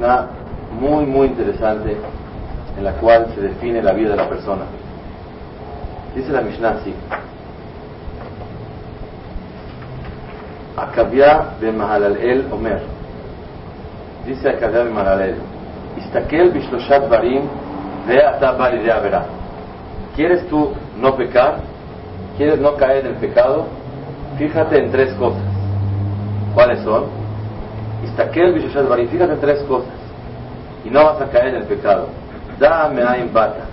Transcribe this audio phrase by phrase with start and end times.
[0.00, 0.28] Mishnah
[0.80, 1.96] muy, muy interesante
[2.78, 4.62] en la cual se define la vida de la persona.
[6.14, 6.94] Dice la Mishnah así.
[10.76, 12.80] Akavia ben Mahalalel Omer.
[14.26, 15.36] Dice Akavia ben Mahalalel.
[15.98, 17.42] Istakel bishloshat barim
[18.06, 19.26] de avera.
[20.16, 21.58] ¿Quieres tú no pecar?
[22.38, 23.66] ¿Quieres no caer en el pecado?
[24.38, 25.42] Fíjate en tres cosas.
[26.54, 27.19] ¿Cuáles son?
[28.04, 29.08] Istakel bishloshat barim.
[29.08, 29.92] Fíjate tres cosas
[30.84, 32.08] y no vas a caer en el pecado.
[32.58, 33.64] Dame ain bata.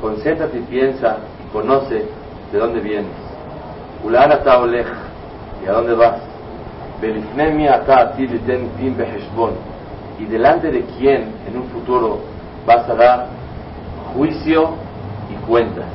[0.00, 2.06] Concéntrate y piensa y conoce
[2.52, 3.12] de dónde vienes.
[4.04, 4.86] Ulana taolej.
[5.64, 6.20] ¿Y a dónde vas?
[10.18, 12.20] Y delante de quién en un futuro
[12.66, 13.26] vas a dar
[14.14, 14.70] juicio
[15.30, 15.86] y cuentas.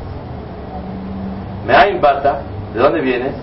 [1.66, 2.42] Meain bata.
[2.73, 3.34] ¿De dónde vienes?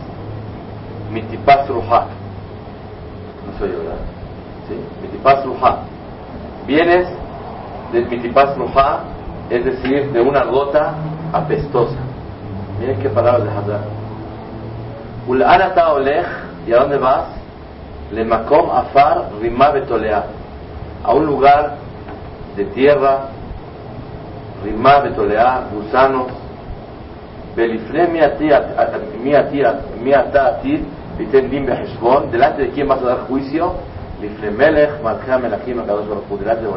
[1.11, 2.07] Mitipas ruha.
[3.61, 4.01] Yo, ¿verdad?
[4.69, 4.75] ¿Sí?
[5.03, 5.95] Mitipas ruha
[6.67, 7.07] vienes
[7.93, 9.01] del Mitipas Ruja,
[9.51, 10.95] es decir, de una gota
[11.33, 11.99] apestosa.
[12.81, 13.81] Miren qué palabras de Hazar.
[15.29, 16.27] Ul'anata olej,
[16.67, 17.27] ¿y a dónde vas?
[18.13, 20.25] Le makom afar rima betolea.
[21.03, 21.77] A un lugar
[22.57, 23.29] de tierra,
[24.65, 26.27] rima betolea, gusanos.
[27.55, 28.09] Belifne
[30.03, 30.61] miata
[32.31, 33.75] Delante de quién vas a dar juicio?
[34.57, 36.07] Melech, Malcham, Melachim, Akadosh
[36.39, 36.71] delante de.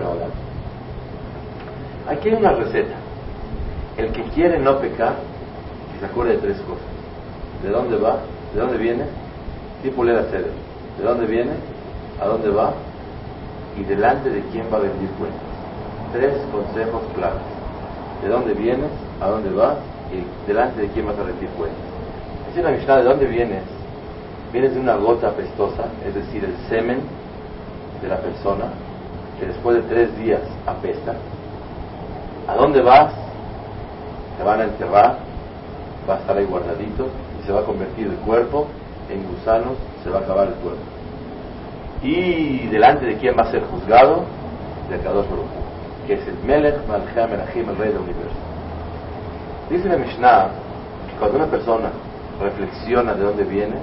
[2.08, 2.96] Aquí hay una receta.
[3.97, 5.16] El que quiere no pecar,
[5.94, 6.86] que se acuerde de tres cosas.
[7.64, 8.18] ¿De dónde va?
[8.53, 9.06] ¿De dónde viene?
[9.81, 10.52] Tipo le ceder.
[10.97, 11.52] ¿De dónde viene?
[12.22, 12.74] ¿A dónde va?
[13.80, 15.42] Y delante de quién va a rendir cuentas.
[16.14, 17.42] Tres consejos claros.
[18.24, 18.90] ¿De dónde vienes?
[19.22, 19.78] ¿A dónde vas?
[20.12, 21.80] Y delante de quién vas a rendir cuentas.
[22.52, 23.77] Es una Mishnah, ¿de dónde vienes?
[24.52, 27.00] Vienes de una gota apestosa, es decir, el semen
[28.02, 28.66] de la persona
[29.40, 31.13] que después de tres días apesta.
[32.47, 33.13] ¿A dónde vas?
[34.38, 35.18] Te van a enterrar,
[36.09, 37.08] va a estar ahí guardadito
[37.40, 38.68] y se va a convertir el cuerpo
[39.09, 40.81] en gusanos, se va a acabar el cuerpo.
[42.02, 44.24] Y delante de quién va a ser juzgado?
[44.90, 45.68] De Kadosh Baruch
[46.08, 48.40] que es el Melech Malcham Menachim, el rey del universo.
[49.69, 50.47] Dice la Mishnah
[51.09, 51.91] que cuando una persona
[52.41, 53.75] reflexiona de dónde viene,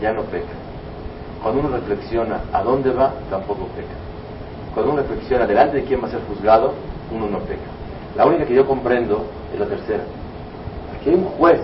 [0.00, 0.52] ya no peca.
[1.42, 3.94] Cuando uno reflexiona a dónde va, tampoco peca.
[4.74, 6.74] Cuando uno reflexiona delante de quién va a ser juzgado,
[7.10, 7.70] uno no peca.
[8.16, 10.02] La única que yo comprendo es la tercera.
[10.94, 11.60] Aquí hay un juez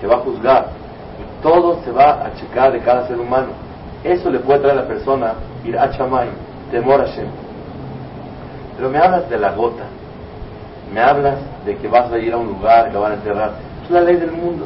[0.00, 0.68] que va a juzgar
[1.18, 3.48] y todo se va a checar de cada ser humano.
[4.02, 6.28] Eso le puede traer a la persona ir a chamay,
[6.70, 7.28] temor a Shem.
[8.76, 9.84] Pero me hablas de la gota,
[10.92, 11.36] me hablas
[11.66, 13.52] de que vas a ir a un lugar que van a enterrar.
[13.84, 14.64] Es la ley del mundo.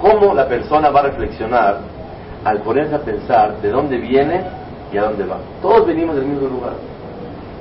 [0.00, 1.78] ¿Cómo la persona va a reflexionar
[2.44, 4.42] al ponerse a pensar de dónde viene
[4.92, 5.38] y a dónde va?
[5.62, 6.74] Todos venimos del mismo lugar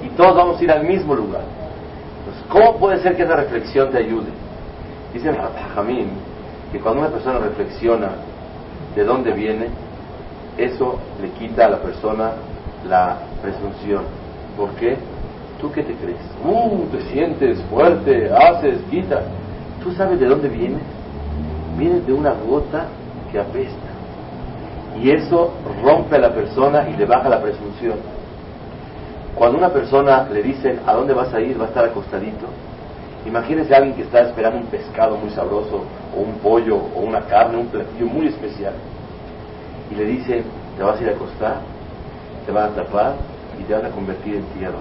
[0.03, 1.41] y todos vamos a ir al mismo lugar.
[2.19, 4.27] Entonces, ¿cómo puede ser que esa reflexión te ayude?
[5.13, 5.31] Dice
[5.73, 6.09] Jamín
[6.71, 8.09] que cuando una persona reflexiona
[8.95, 9.67] de dónde viene,
[10.57, 12.31] eso le quita a la persona
[12.87, 14.03] la presunción.
[14.57, 14.97] ¿Por qué?
[15.59, 16.19] ¿Tú qué te crees?
[16.43, 19.23] Uh, te sientes fuerte, haces, quitas.
[19.83, 20.81] ¿Tú sabes de dónde vienes?
[21.77, 22.85] Vienes de una gota
[23.31, 23.95] que apesta.
[25.01, 25.51] Y eso
[25.83, 27.97] rompe a la persona y le baja la presunción.
[29.35, 32.45] Cuando una persona le dicen a dónde vas a ir, va a estar acostadito.
[33.25, 35.83] Imagínese a alguien que está esperando un pescado muy sabroso,
[36.15, 38.73] o un pollo, o una carne, un platillo muy especial.
[39.91, 40.43] Y le dicen,
[40.77, 41.57] te vas a ir a acostar,
[42.45, 43.13] te van a tapar
[43.59, 44.77] y te van a convertir en tierra.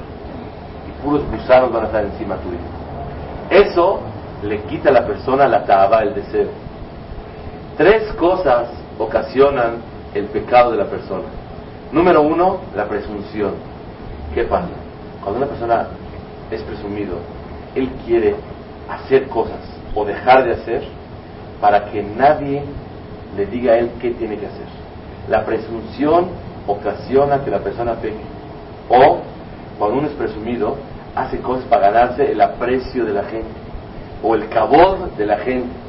[0.86, 2.58] Y puros gusanos van a estar encima tuyo.
[3.50, 4.00] Eso
[4.44, 6.48] le quita a la persona la taba, el deseo.
[7.76, 8.68] Tres cosas
[8.98, 9.78] ocasionan
[10.14, 11.24] el pecado de la persona.
[11.90, 13.54] Número uno, la presunción.
[14.32, 14.68] ¿Qué pasa?
[15.22, 15.88] Cuando una persona
[16.50, 17.16] es presumido,
[17.74, 18.36] él quiere
[18.88, 19.58] hacer cosas
[19.94, 20.84] o dejar de hacer
[21.60, 22.62] para que nadie
[23.36, 24.66] le diga a él qué tiene que hacer.
[25.28, 26.26] La presunción
[26.66, 28.22] ocasiona que la persona peque.
[28.88, 29.18] O,
[29.78, 30.76] cuando uno es presumido,
[31.16, 33.48] hace cosas para ganarse el aprecio de la gente
[34.22, 35.83] o el cabor de la gente.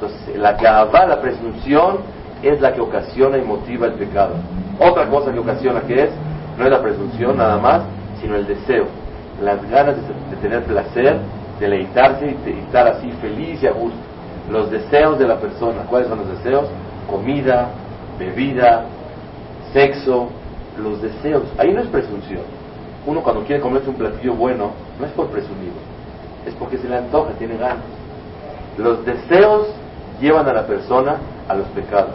[0.00, 1.98] Entonces, la gabá, la presunción,
[2.42, 4.34] es la que ocasiona y motiva el pecado.
[4.78, 6.10] Otra cosa que ocasiona que es,
[6.56, 7.82] no es la presunción nada más,
[8.20, 8.86] sino el deseo,
[9.42, 11.18] las ganas de, tener placer,
[11.58, 13.98] deleitarse y, y estar así feliz y a gusto.
[14.50, 16.66] Los deseos de la persona, ¿cuáles son los deseos?
[17.10, 17.68] Comida,
[18.18, 18.84] bebida,
[19.72, 20.28] sexo,
[20.78, 21.42] los deseos.
[21.58, 22.42] Ahí no es presunción.
[23.04, 25.72] Uno cuando quiere comerse un platillo bueno, no es por presumir,
[26.46, 27.84] es porque se le antoja, tiene ganas.
[28.76, 29.68] Los deseos
[30.20, 31.16] llevan a la persona
[31.48, 32.14] a los pecados.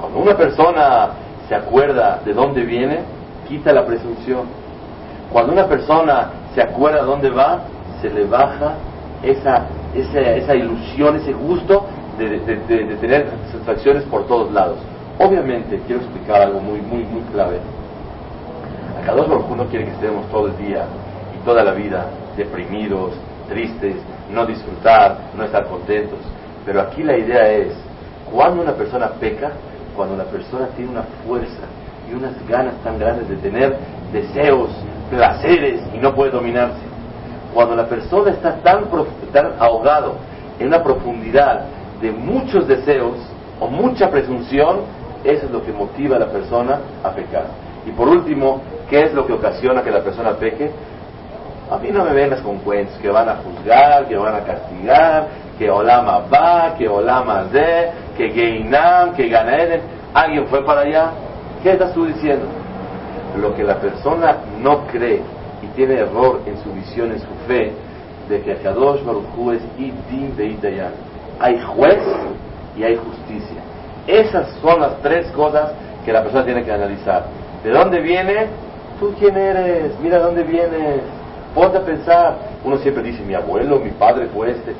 [0.00, 1.10] Cuando una persona
[1.48, 3.00] se acuerda de dónde viene,
[3.48, 4.42] quita la presunción.
[5.32, 7.60] Cuando una persona se acuerda de dónde va,
[8.00, 8.74] se le baja
[9.22, 11.86] esa, esa, esa ilusión, ese gusto
[12.18, 12.38] de,
[13.00, 14.78] tener satisfacciones por todos lados.
[15.18, 17.58] Obviamente, quiero explicar algo muy, muy, muy clave.
[19.02, 20.84] Acá dos no quiere que estemos todo el día
[21.34, 22.06] y toda la vida
[22.36, 23.12] deprimidos,
[23.48, 23.96] tristes,
[24.32, 26.18] no disfrutar, no estar contentos.
[26.68, 27.72] Pero aquí la idea es,
[28.30, 29.52] cuando una persona peca,
[29.96, 31.64] cuando la persona tiene una fuerza
[32.06, 33.74] y unas ganas tan grandes de tener
[34.12, 34.68] deseos,
[35.08, 36.82] placeres y no puede dominarse.
[37.54, 38.84] Cuando la persona está tan,
[39.32, 40.16] tan ahogado
[40.58, 41.64] en una profundidad
[42.02, 43.16] de muchos deseos
[43.58, 44.80] o mucha presunción,
[45.24, 47.46] eso es lo que motiva a la persona a pecar.
[47.86, 48.60] Y por último,
[48.90, 50.70] ¿qué es lo que ocasiona que la persona peque?
[51.70, 55.47] A mí no me vengas con cuentos que van a juzgar, que van a castigar,
[55.58, 59.80] que Olama va, que Olama de, que Geinam, que Ganaeden.
[60.14, 61.10] ¿Alguien fue para allá?
[61.62, 62.46] ¿Qué estás tú diciendo?
[63.40, 65.20] Lo que la persona no cree
[65.62, 67.72] y tiene error en su visión, en su fe,
[68.28, 70.86] de que Akadosh Baruj es Idim de
[71.40, 72.02] Hay juez
[72.76, 73.60] y hay justicia.
[74.06, 75.72] Esas son las tres cosas
[76.04, 77.26] que la persona tiene que analizar.
[77.64, 78.46] ¿De dónde viene?
[79.00, 79.92] ¿Tú quién eres?
[80.00, 81.02] Mira dónde vienes.
[81.54, 82.36] Ponte a pensar.
[82.64, 84.74] Uno siempre dice, mi abuelo, mi padre fue este.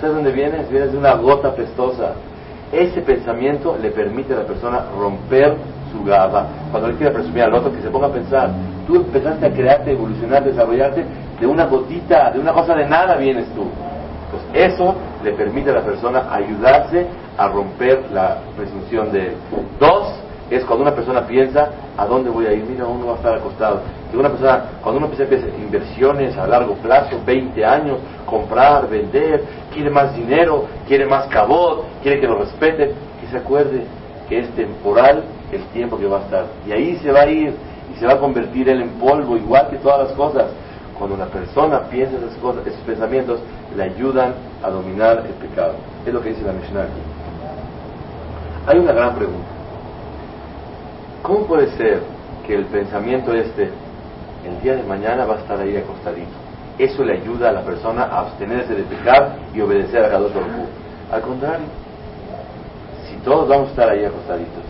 [0.00, 0.68] ¿Sabes dónde vienes?
[0.70, 2.12] Vienes de una gota pestosa.
[2.72, 5.56] Ese pensamiento le permite a la persona romper
[5.92, 6.46] su gaba.
[6.70, 8.50] Cuando él quiere presumir al otro, que se ponga a pensar.
[8.86, 11.04] Tú empezaste a crearte, evolucionar, desarrollarte
[11.38, 13.64] de una gotita, de una cosa de nada vienes tú.
[14.30, 19.34] Pues eso le permite a la persona ayudarse a romper la presunción de él.
[19.78, 20.14] Dos,
[20.56, 23.34] es cuando una persona piensa a dónde voy a ir, mira, uno va a estar
[23.34, 23.80] acostado.
[24.12, 28.88] Y una persona, cuando uno empieza a hacer inversiones a largo plazo, 20 años, comprar,
[28.88, 32.90] vender, quiere más dinero, quiere más cabot, quiere que lo respeten,
[33.20, 33.84] que se acuerde
[34.28, 36.44] que es temporal el tiempo que va a estar.
[36.66, 37.54] Y ahí se va a ir
[37.94, 40.46] y se va a convertir él en polvo, igual que todas las cosas.
[40.98, 43.40] Cuando una persona piensa esas cosas, esos pensamientos,
[43.74, 45.74] le ayudan a dominar el pecado.
[46.06, 47.00] Es lo que dice la Mishnah aquí.
[48.66, 49.61] Hay una gran pregunta.
[51.22, 52.02] ¿Cómo puede ser
[52.44, 53.70] que el pensamiento este,
[54.44, 56.32] el día de mañana va a estar ahí acostadito?
[56.78, 60.66] Eso le ayuda a la persona a abstenerse de pecar y obedecer a Kadosh Baruj
[61.12, 61.66] Al contrario,
[63.08, 64.64] si todos vamos a estar ahí acostaditos,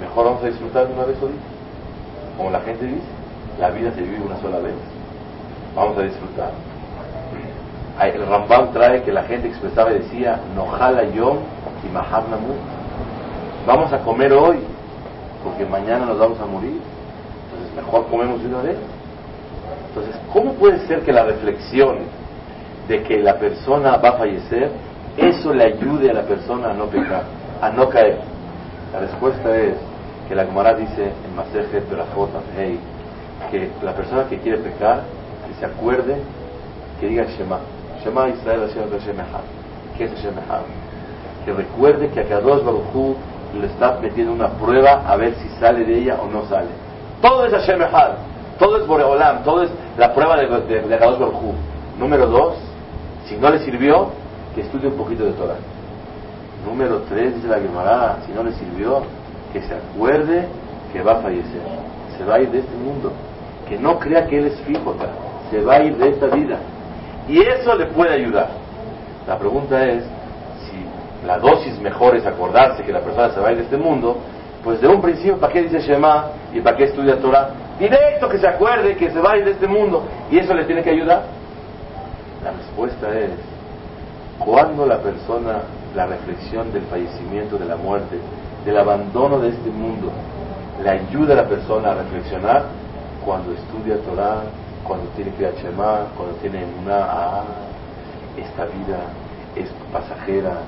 [0.00, 1.42] mejor vamos a disfrutar de una vez solita.
[2.36, 3.00] Como la gente dice,
[3.58, 4.74] la vida se vive una sola vez.
[5.74, 6.50] Vamos a disfrutar.
[8.00, 11.38] El Rambam trae que la gente expresaba y decía, Nojala yom
[11.84, 12.22] y mahar
[13.66, 14.75] Vamos a comer hoy
[15.42, 16.80] porque mañana nos vamos a morir.
[17.44, 18.76] Entonces mejor comemos de una vez.
[19.88, 21.98] Entonces, ¿cómo puede ser que la reflexión
[22.88, 24.70] de que la persona va a fallecer,
[25.16, 27.24] eso le ayude a la persona a no pecar,
[27.62, 28.18] a no caer?
[28.92, 29.74] La respuesta es
[30.28, 32.78] que la Gemara dice en Masejet Berajot hey,
[33.50, 35.02] que la persona que quiere pecar,
[35.46, 36.16] que se acuerde,
[37.00, 37.58] que diga Shema.
[38.04, 39.16] Shema Israel Hashem
[39.96, 40.34] ¿Qué es Hashem
[41.44, 43.16] Que recuerde que a Kadosh Baruj
[43.54, 46.68] le está metiendo una prueba a ver si sale de ella o no sale.
[47.20, 48.12] Todo es Hashem Echad,
[48.58, 50.98] todo es Boreolam, todo es la prueba de, de, de
[51.98, 52.54] Número dos,
[53.26, 54.10] si no le sirvió,
[54.54, 55.56] que estudie un poquito de Torah.
[56.66, 59.02] Número tres, dice la Gemara, si no le sirvió,
[59.52, 60.46] que se acuerde
[60.92, 61.62] que va a fallecer,
[62.16, 63.12] se va a ir de este mundo,
[63.68, 64.94] que no crea que él es fijo
[65.50, 66.58] se va a ir de esta vida.
[67.28, 68.48] Y eso le puede ayudar.
[69.26, 70.04] La pregunta es,
[71.26, 74.16] la dosis mejor es acordarse que la persona se va a ir de este mundo,
[74.62, 77.50] pues de un principio, ¿para qué dice Shema y para qué estudia Torah?
[77.78, 80.64] Directo que se acuerde que se va a ir de este mundo y eso le
[80.64, 81.24] tiene que ayudar.
[82.44, 83.30] La respuesta es,
[84.38, 85.62] cuando la persona,
[85.94, 88.18] la reflexión del fallecimiento, de la muerte,
[88.64, 90.10] del abandono de este mundo,
[90.82, 92.64] le ayuda a la persona a reflexionar,
[93.24, 94.42] cuando estudia Torah,
[94.84, 97.44] cuando tiene que Shema, cuando tiene una, ah,
[98.36, 98.98] esta vida
[99.56, 100.58] es pasajera,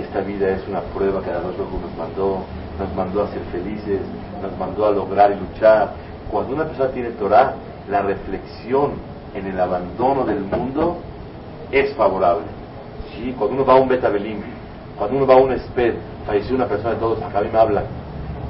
[0.00, 2.44] esta vida es una prueba que Dios nos mandó,
[2.78, 4.00] nos mandó a ser felices,
[4.42, 5.92] nos mandó a lograr y luchar.
[6.30, 7.54] Cuando una persona tiene Torah,
[7.90, 8.92] la reflexión
[9.34, 10.98] en el abandono del mundo
[11.72, 12.46] es favorable.
[13.12, 13.34] ¿Sí?
[13.36, 14.40] Cuando uno va a un Betabelim
[14.96, 15.94] Cuando uno va a un SPED,
[16.26, 17.84] falleció una persona de todos, acá a mí me hablan,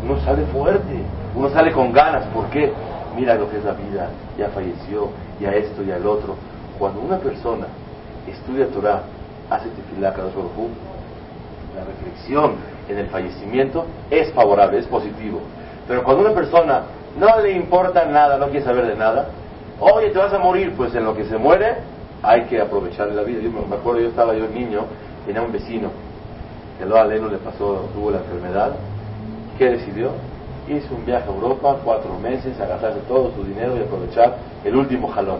[0.03, 1.03] uno sale fuerte,
[1.35, 2.73] uno sale con ganas, ¿por qué?
[3.17, 6.37] Mira lo que es la vida, ya falleció, ya esto, ya el otro.
[6.79, 7.67] Cuando una persona
[8.27, 9.03] estudia Torah,
[9.51, 10.31] hace tefilá cada
[11.79, 12.53] la reflexión
[12.89, 15.41] en el fallecimiento es favorable, es positivo.
[15.87, 16.83] Pero cuando una persona
[17.19, 19.29] no le importa nada, no quiere saber de nada,
[19.81, 21.77] oye, te vas a morir, pues en lo que se muere
[22.23, 23.41] hay que aprovechar la vida.
[23.41, 24.83] Yo me acuerdo, yo estaba yo niño,
[25.27, 25.91] tenía un vecino,
[26.79, 28.73] que lo aleno le pasó, tuvo la enfermedad,
[29.57, 30.11] ¿qué decidió?
[30.69, 35.09] Hizo un viaje a Europa, cuatro meses, agarrarse todo su dinero y aprovechar el último
[35.09, 35.39] jalón.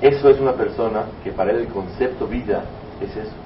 [0.00, 2.62] Eso es una persona que para él el concepto vida
[3.00, 3.45] es eso.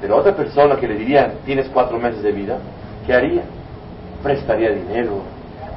[0.00, 2.58] Pero otra persona que le dirían, tienes cuatro meses de vida,
[3.06, 3.42] ¿qué haría?
[4.22, 5.22] Prestaría dinero,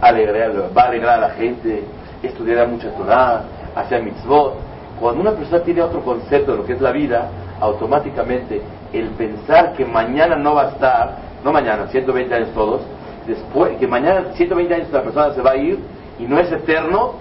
[0.01, 1.83] alegrar, va a alegrar a la gente,
[2.21, 3.43] estudiaría mucha Torah,
[3.75, 4.55] hacía mitzvot.
[4.99, 8.61] Cuando una persona tiene otro concepto de lo que es la vida, automáticamente
[8.93, 12.81] el pensar que mañana no va a estar, no mañana, 120 años todos,
[13.25, 15.79] después, que mañana 120 años la persona se va a ir
[16.19, 17.13] y no es eterno,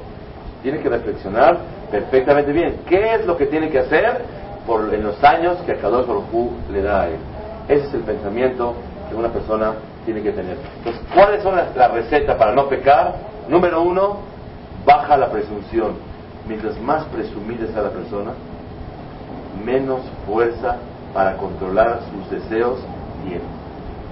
[0.62, 1.58] tiene que reflexionar
[1.90, 2.80] perfectamente bien.
[2.86, 4.22] ¿Qué es lo que tiene que hacer
[4.78, 7.16] en los años que a Kadosh Baruj le da a él?
[7.68, 8.74] Ese es el pensamiento
[9.08, 9.72] que una persona
[10.04, 10.56] tiene que tener.
[10.78, 13.16] Entonces, ¿cuáles son las, las recetas para no pecar?
[13.48, 14.18] Número uno,
[14.86, 15.94] baja la presunción.
[16.46, 18.30] Mientras más presumida sea la persona,
[19.64, 20.76] menos fuerza
[21.12, 22.78] para controlar sus deseos
[23.24, 23.44] tiene.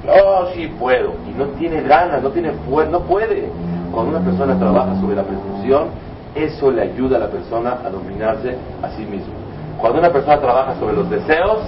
[0.09, 1.15] Oh, sí puedo.
[1.29, 3.49] Y no tiene ganas, no tiene fuerza, no puede.
[3.93, 5.88] Cuando una persona trabaja sobre la presunción,
[6.35, 9.48] eso le ayuda a la persona a dominarse a sí mismo.
[9.79, 11.61] Cuando una persona trabaja sobre los deseos,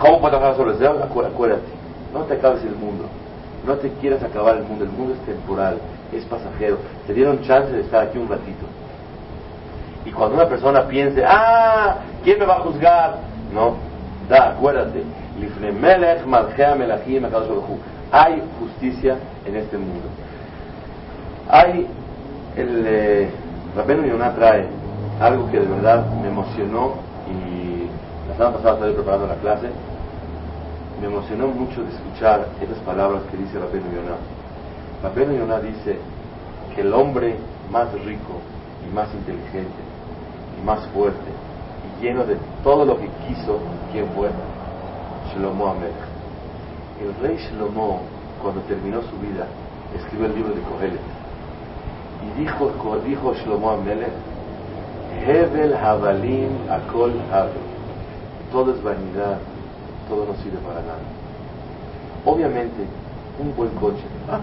[0.00, 1.02] ¿cómo puede trabajar sobre los deseos?
[1.02, 1.62] Acuérdate,
[2.12, 3.04] no te acabes el mundo.
[3.66, 4.84] No te quieras acabar el mundo.
[4.84, 5.78] El mundo es temporal,
[6.12, 6.78] es pasajero.
[7.06, 8.66] Te dieron chance de estar aquí un ratito.
[10.04, 13.18] Y cuando una persona piense, ah, ¿quién me va a juzgar?
[13.52, 13.74] No,
[14.28, 15.02] da, acuérdate.
[18.12, 20.08] Hay justicia en este mundo.
[21.48, 21.86] Hay
[22.56, 23.30] el eh,
[23.76, 24.66] Rabenu trae
[25.20, 26.04] algo que de verdad
[26.36, 26.92] emocionó
[27.30, 27.88] y
[28.28, 29.70] la semana pasada estaba preparando la clase.
[31.00, 34.20] Me emocionó mucho de escuchar esas palabras que dice Rabenu Yonah.
[35.02, 35.98] Rabenu Yonah dice
[36.74, 37.36] que el hombre
[37.70, 38.40] más rico
[38.86, 39.80] y más inteligente
[40.60, 41.30] y más fuerte
[41.86, 43.58] y lleno de todo lo que quiso,
[43.92, 44.28] ¿quién fue?
[45.32, 45.94] Shlomo Amelech.
[47.00, 48.00] El rey Shlomo,
[48.42, 49.46] cuando terminó su vida,
[49.96, 51.00] escribió el libro de Kohelet
[52.26, 52.72] y dijo,
[53.06, 54.35] dijo Shlomo Amelech,
[55.24, 57.64] Hebel Habalim Akol Habel.
[58.50, 59.38] Todo es vanidad,
[60.08, 61.04] todo no sirve para nada.
[62.24, 62.86] Obviamente,
[63.38, 64.40] un buen coche, ah,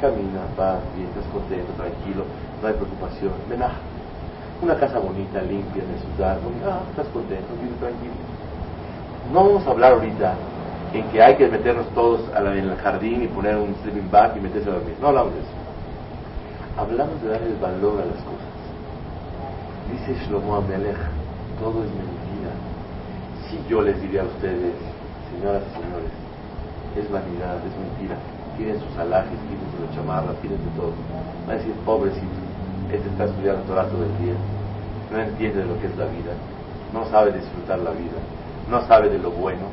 [0.00, 2.24] camina, va bien, estás contento, tranquilo,
[2.62, 3.72] no hay preocupación, venaj.
[4.62, 8.14] Una casa bonita, limpia, en ciudad, ah, estás contento, vive tranquilo.
[9.32, 10.34] No vamos a hablar ahorita
[10.94, 14.40] en que hay que meternos todos en el jardín y poner un sleeping bag y
[14.40, 14.94] meterse a dormir.
[15.00, 15.58] No hablamos de eso
[16.78, 18.47] hablamos de dar el valor a las cosas.
[19.90, 20.98] Dice Shlomo Amelech,
[21.58, 22.52] todo es mentira.
[23.48, 24.74] Si yo les diría a ustedes,
[25.32, 26.12] señoras y señores,
[26.96, 28.16] es vanidad, es mentira,
[28.56, 30.92] tienen sus alajes, tienen sus chamarras, tienen de todo.
[31.48, 32.38] Va a decir, pobrecito,
[32.92, 34.34] este está estudiando Torah todo el día,
[35.10, 36.32] no entiende de lo que es la vida,
[36.92, 38.20] no sabe disfrutar la vida,
[38.70, 39.68] no sabe de lo bueno,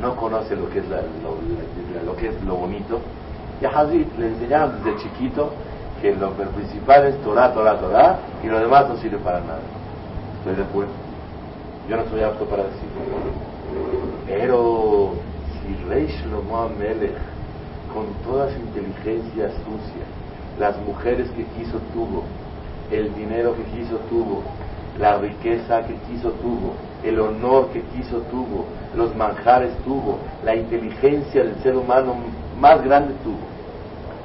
[0.00, 3.00] no conoce lo que es, lo, que es lo bonito.
[3.60, 5.52] Y a Hazit le enseñaron desde chiquito
[6.00, 9.60] que lo, principal es Torah, Torah, Torah, y lo demás no sirve para nada.
[10.38, 10.92] Estoy de acuerdo.
[11.88, 13.00] Yo no soy apto para decirlo.
[14.26, 15.10] Pero
[15.60, 17.16] si Rey Shlomo Amelech,
[17.92, 20.04] con toda su inteligencia sucia,
[20.58, 22.24] las mujeres que quiso tuvo,
[22.90, 24.42] el dinero que quiso tuvo,
[24.98, 28.64] la riqueza que quiso tuvo, el honor que quiso tuvo,
[28.94, 32.14] los manjares tuvo, la inteligencia del ser humano
[32.58, 33.38] más grande tuvo,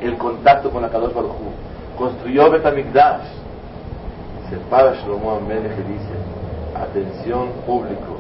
[0.02, 1.36] el contacto con la Kadosh Baruj
[1.98, 3.28] construyó Betamigdash.
[4.50, 6.14] Se para Shlomo Amelech y dice,
[6.76, 8.18] atención público,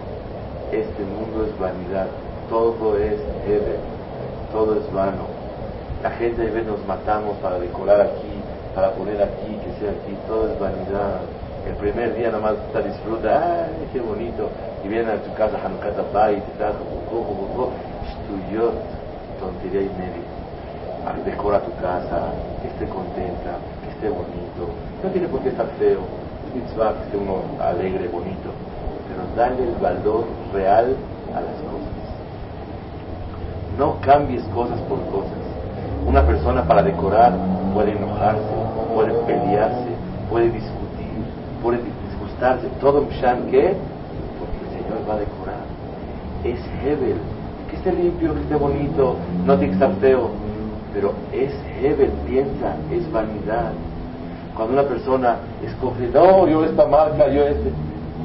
[0.72, 2.08] este mundo es vanidad,
[2.50, 3.79] todo es Eder,
[4.51, 5.27] todo es vano.
[6.01, 8.34] La gente de nos matamos para decorar aquí,
[8.74, 11.22] para poner aquí, que sea aquí, todo es vanidad.
[11.67, 14.50] El primer día nomás te disfruta, ¡ay, qué bonito!
[14.84, 16.72] Y viene a tu casa Hanukkah y te da
[19.39, 20.25] tontería y media
[21.25, 24.69] decora tu casa, que esté contenta, que esté bonito.
[25.03, 26.01] No tiene por qué estar feo,
[26.47, 28.50] es que esté uno alegre, bonito,
[29.07, 30.95] pero dale el valor real
[31.33, 31.95] a las cosas.
[33.77, 35.45] No cambies cosas por cosas.
[36.07, 37.33] Una persona para decorar
[37.74, 38.41] puede enojarse,
[38.93, 39.89] puede pelearse,
[40.29, 41.25] puede discutir,
[41.62, 42.67] puede disgustarse.
[42.79, 43.75] Todo Mshan, ¿qué?
[44.39, 45.65] Porque el Señor va a decorar.
[46.43, 47.17] Es Hebel,
[47.69, 50.29] que esté limpio, que esté bonito, no tiene que estar feo.
[50.96, 51.52] Pero es
[51.84, 53.74] Hebel, piensa, es vanidad.
[54.56, 57.70] Cuando una persona escoge, no, yo esta marca, yo este,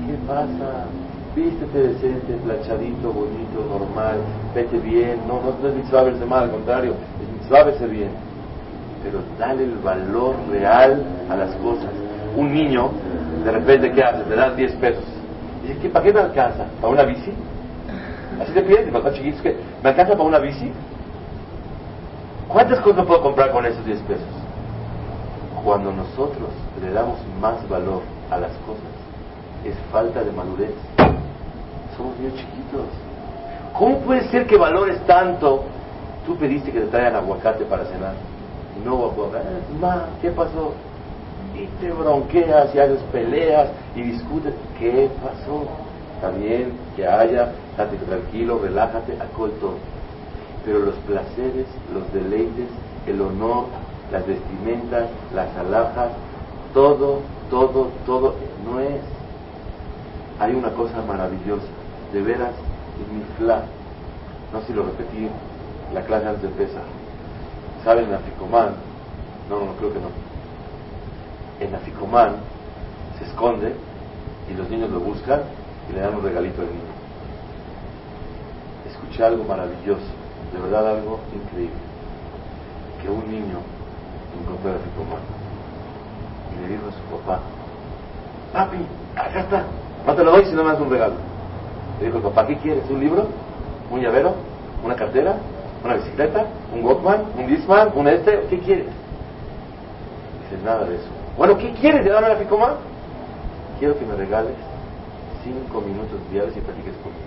[0.07, 0.87] ¿qué pasa?
[1.35, 4.19] Vístete decente, planchadito, bonito, normal,
[4.55, 8.11] vete bien, no, no, no es mitzvah verse mal, al contrario, es mitzvah verse bien.
[9.03, 11.91] Pero dale el valor real a las cosas.
[12.37, 12.91] Un niño,
[13.45, 14.23] de repente, ¿qué hace?
[14.23, 15.05] Te das 10 pesos.
[15.67, 16.67] Dice, ¿para qué me alcanza?
[16.81, 17.33] ¿Para una bici?
[18.41, 20.71] Así te piden, cuando chiquitos, que ¿me alcanza para una bici?
[22.53, 24.27] ¿Cuántas cosas puedo comprar con esos 10 pesos?
[25.65, 26.51] Cuando nosotros
[26.83, 28.91] le damos más valor a las cosas,
[29.65, 30.75] es falta de madurez.
[31.97, 32.87] Somos niños chiquitos.
[33.79, 35.63] ¿Cómo puede ser que valores tanto?
[36.27, 38.15] Tú pediste que te traigan aguacate para cenar.
[38.85, 39.47] No aguacate.
[39.81, 40.73] Ma, ¿qué pasó?
[41.55, 44.55] Y te bronqueas y haces peleas y discutes.
[44.77, 45.69] ¿Qué pasó?
[46.37, 49.17] Bien que haya, estate tranquilo, relájate,
[49.61, 50.00] todo.
[50.65, 52.69] Pero los placeres, los deleites,
[53.07, 53.67] el honor,
[54.13, 56.11] las vestimentas, las alhajas,
[56.75, 59.01] todo, todo, todo, no es.
[60.39, 61.67] Hay una cosa maravillosa,
[62.13, 62.53] de veras,
[63.01, 63.63] en mi fla,
[64.53, 65.29] no sé si lo repetí,
[65.95, 66.81] la clase antes de Pesa.
[67.85, 68.75] ¿Saben en Aficomán?
[69.49, 70.09] No, no, creo que no.
[71.61, 72.37] En Aficomán
[73.19, 73.75] se esconde
[74.51, 75.43] y los niños lo buscan
[75.89, 76.81] y le dan un regalito al niño.
[78.91, 80.01] Escuché algo maravilloso,
[80.53, 81.77] de verdad algo increíble.
[83.03, 83.59] Que un niño
[84.41, 85.23] encontró a Ficomán
[86.53, 87.41] y le dijo a su papá,
[88.53, 88.79] papi,
[89.17, 89.65] acá está,
[90.07, 91.15] no te lo doy si no me das un regalo.
[92.01, 92.85] Le dijo, papá, ¿qué quieres?
[92.91, 93.29] ¿Un libro?
[93.91, 94.35] ¿Un llavero?
[94.85, 95.37] ¿Una cartera?
[95.85, 96.47] ¿Una bicicleta?
[96.75, 97.25] ¿Un Walkman?
[97.39, 97.93] ¿Un Disman?
[97.95, 98.47] ¿Un este?
[98.51, 98.87] ¿Qué quieres?
[100.51, 101.09] Dice, nada de eso.
[101.37, 102.05] Bueno, ¿qué quieres?
[102.05, 102.75] ¿De darme la Ficomán?
[103.79, 104.57] Quiero que me regales
[105.43, 107.20] cinco minutos diarios y platiques conmigo.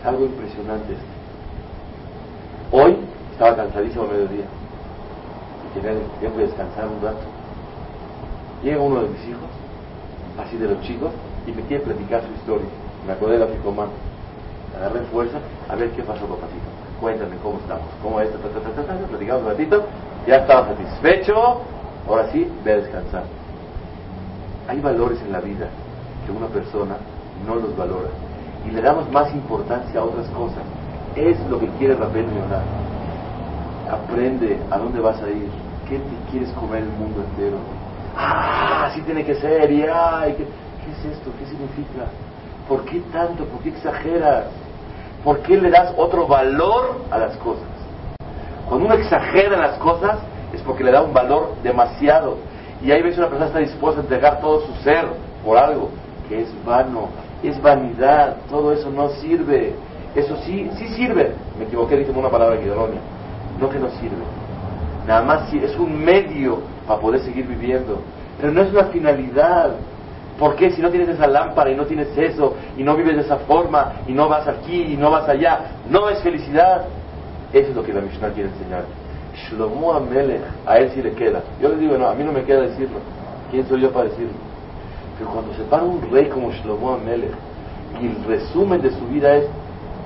[0.00, 1.16] Es algo impresionante esto.
[2.72, 2.96] Hoy
[3.32, 4.44] estaba cansadísimo a mediodía
[5.64, 7.24] y tenía tiempo de descansar un rato.
[8.62, 9.48] Llega uno de mis hijos,
[10.38, 11.10] así de los chicos,
[11.46, 12.66] y me quiere platicar su historia.
[13.06, 13.88] Me acordé de la ficomán.
[14.76, 16.66] Agarré fuerza, a ver qué pasó, papacito.
[17.00, 19.84] Cuéntame cómo estamos, cómo es, platicamos un ratito,
[20.26, 21.60] ya estaba satisfecho,
[22.08, 23.24] ahora sí, ve a descansar.
[24.68, 25.68] Hay valores en la vida
[26.24, 26.96] que una persona
[27.46, 28.08] no los valora
[28.66, 30.62] y le damos más importancia a otras cosas.
[31.14, 32.66] Es lo que quiere Rabén Leonardo.
[33.90, 35.48] Aprende a dónde vas a ir,
[35.88, 37.56] qué te quieres comer el mundo entero.
[38.16, 41.30] Ah, así tiene que ser, y ay, ¿qué, ¿qué es esto?
[41.38, 42.06] ¿Qué significa?
[42.68, 43.44] ¿Por qué tanto?
[43.44, 44.46] ¿Por qué exageras?
[45.22, 47.64] ¿Por qué le das otro valor a las cosas?
[48.68, 50.18] Cuando uno exagera en las cosas
[50.52, 52.38] es porque le da un valor demasiado.
[52.82, 55.06] Y ahí ves una persona está dispuesta a entregar todo su ser
[55.44, 55.90] por algo
[56.28, 57.08] que es vano,
[57.48, 59.74] es vanidad, todo eso no sirve.
[60.14, 61.32] Eso sí, sí sirve.
[61.58, 62.66] Me equivoqué, dije una palabra que.
[62.66, 64.24] No que no sirve.
[65.06, 68.00] Nada más es un medio para poder seguir viviendo.
[68.40, 69.76] Pero no es una finalidad.
[70.38, 73.22] ¿Por qué si no tienes esa lámpara y no tienes eso y no vives de
[73.22, 75.60] esa forma y no vas aquí y no vas allá?
[75.88, 76.84] No es felicidad.
[77.52, 78.84] Eso es lo que la Mishnah quiere enseñar.
[79.34, 81.42] Shlomo Amelech, a él sí le queda.
[81.60, 82.98] Yo le digo, no, a mí no me queda decirlo.
[83.50, 84.32] ¿Quién soy yo para decirlo?
[85.18, 87.32] Pero cuando se para un rey como Shlomo Amelech
[88.00, 89.46] y el resumen de su vida es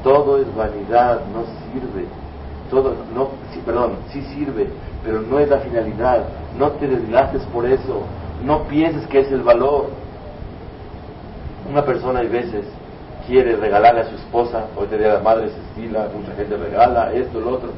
[0.04, 2.06] todo es vanidad, no sirve.
[2.70, 4.68] Todo, no, sí, perdón, sí sirve,
[5.04, 6.24] pero no es la finalidad.
[6.58, 8.02] No te desgastes por eso.
[8.44, 9.88] No pienses que es el valor.
[11.70, 12.64] Una persona hay veces
[13.26, 17.12] quiere regalarle a su esposa, hoy te día la madre se estila, mucha gente regala
[17.12, 17.70] esto, lo otro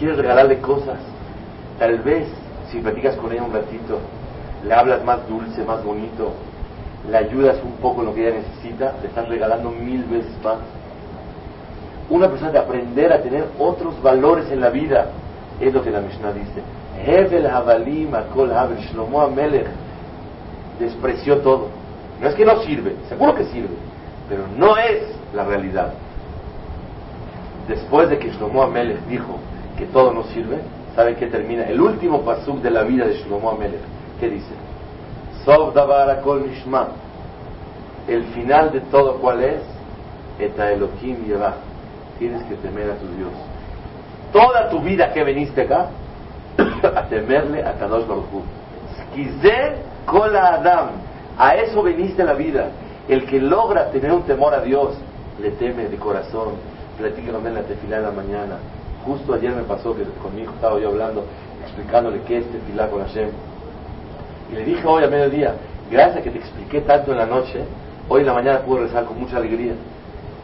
[0.00, 0.98] quieres regalarle cosas.
[1.78, 2.26] Tal vez,
[2.70, 3.98] si platicas con ella un ratito,
[4.64, 6.32] le hablas más dulce, más bonito,
[7.08, 10.58] le ayudas un poco lo que ella necesita, le estás regalando mil veces más.
[12.08, 15.06] Una persona de aprender a tener otros valores en la vida,
[15.60, 16.62] es lo que la Mishnah dice.
[17.04, 19.66] Hebel Havalim Akol Havel Shlomo Amelech
[20.78, 21.68] despreció todo.
[22.20, 23.74] No es que no sirve, seguro que sirve,
[24.28, 25.02] pero no es
[25.34, 25.92] la realidad.
[27.68, 29.38] Después de que Shlomo Amelech dijo,
[29.78, 30.58] que todo nos sirve,
[30.94, 31.64] ¿saben qué termina?
[31.64, 33.80] El último pasuk de la vida de Shlomo Amelech,
[34.18, 34.52] ¿qué dice?
[35.50, 36.88] Sov davar kol nishma.
[38.06, 39.62] El final de todo, ¿cuál es?
[40.38, 41.56] Eta Elohim lleva.
[42.20, 43.32] Tienes que temer a tu Dios.
[44.32, 45.88] Toda tu vida que veniste acá,
[46.94, 48.42] a temerle a Kadosh Baruch Hu.
[50.06, 50.90] kol Adam.
[51.36, 52.68] A eso veniste la vida.
[53.08, 54.98] El que logra tener un temor a Dios,
[55.40, 56.50] le teme de corazón.
[56.96, 58.56] Platícanos en la tefilá de la mañana
[59.04, 61.24] Justo ayer me pasó que con mi hijo estaba yo hablando,
[61.64, 63.30] explicándole qué es tefilá con Hashem.
[64.50, 65.54] Y le dije hoy a mediodía,
[65.90, 67.64] gracias que te expliqué tanto en la noche,
[68.08, 69.74] hoy en la mañana pude rezar con mucha alegría.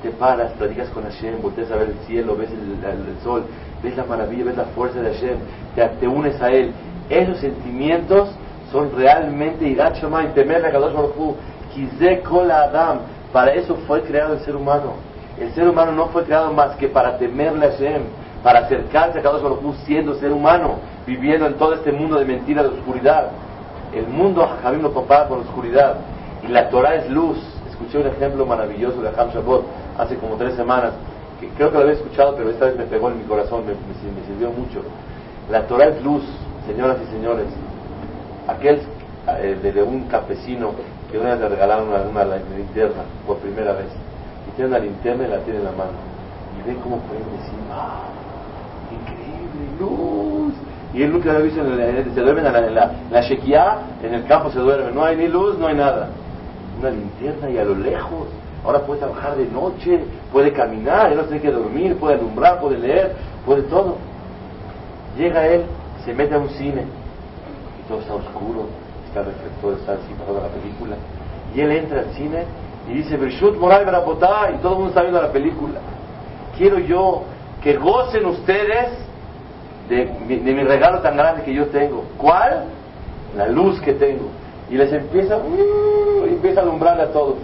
[0.02, 3.44] te paras, platicas con Hashem, volteas a ver el cielo, ves el, sol,
[3.82, 5.36] ves la maravilla, ves la fuerza de Hashem,
[5.74, 6.72] te, te unes a Él.
[7.08, 8.28] Esos sentimientos
[8.70, 11.34] son realmente Irat Shamayim, temer a Kadosh Baruj Hu,
[11.74, 12.98] Kizeh Kol Adam.
[13.32, 14.94] Para eso fue creado el ser humano.
[15.40, 18.02] El ser humano no fue creado más que para temerle a Hashem,
[18.44, 22.62] para acercarse a Kadosh Baruj siendo ser humano, viviendo en todo este mundo de mentira,
[22.62, 23.30] de oscuridad.
[23.96, 25.96] El mundo, Javín lo compara con la oscuridad.
[26.46, 27.38] Y la Torah es luz.
[27.70, 29.62] Escuché un ejemplo maravilloso de Ham Shabbat
[29.98, 30.92] hace como tres semanas,
[31.40, 33.74] que creo que lo había escuchado, pero esta vez me pegó en mi corazón, me,
[34.26, 34.82] sirvió mucho.
[35.50, 36.22] La Torah es luz,
[36.66, 37.46] señoras y señores.
[38.48, 38.82] Aquel
[39.38, 40.72] eh, de, un campesino
[41.10, 42.24] que una vez le regalaron una,
[42.56, 43.88] linterna por primera vez.
[44.46, 45.96] Y tiene una linterna y la tiene en la mano.
[46.58, 47.52] Y ve cómo prende así.
[47.72, 48.04] ¡Ah!
[48.92, 50.25] Increíble, luz.
[50.96, 53.78] Y él nunca había visto, en el- se duermen en la, en la, en la
[54.02, 54.94] en el campo se duermen.
[54.94, 56.08] No hay ni luz, no hay nada.
[56.80, 58.28] Una linterna y a lo lejos.
[58.64, 60.00] Ahora puede trabajar de noche,
[60.32, 63.96] puede caminar, ya no tiene que dormir, puede alumbrar, puede leer, puede todo.
[65.18, 65.66] Llega él,
[66.04, 68.66] se mete a un cine y todo está oscuro,
[69.06, 70.96] está reflector, está así toda la película.
[71.54, 72.44] Y él entra al cine
[72.88, 75.78] y dice, Bershut Moray Barabotá, y todo el mundo está viendo la película.
[76.56, 77.22] Quiero yo
[77.62, 79.05] que gocen ustedes
[79.88, 82.04] de mi, regalo tan grande que yo tengo.
[82.16, 82.64] ¿Cuál?
[83.36, 84.28] La luz que tengo.
[84.70, 87.36] Y les empieza, uh, empieza a alumbrarle a todos.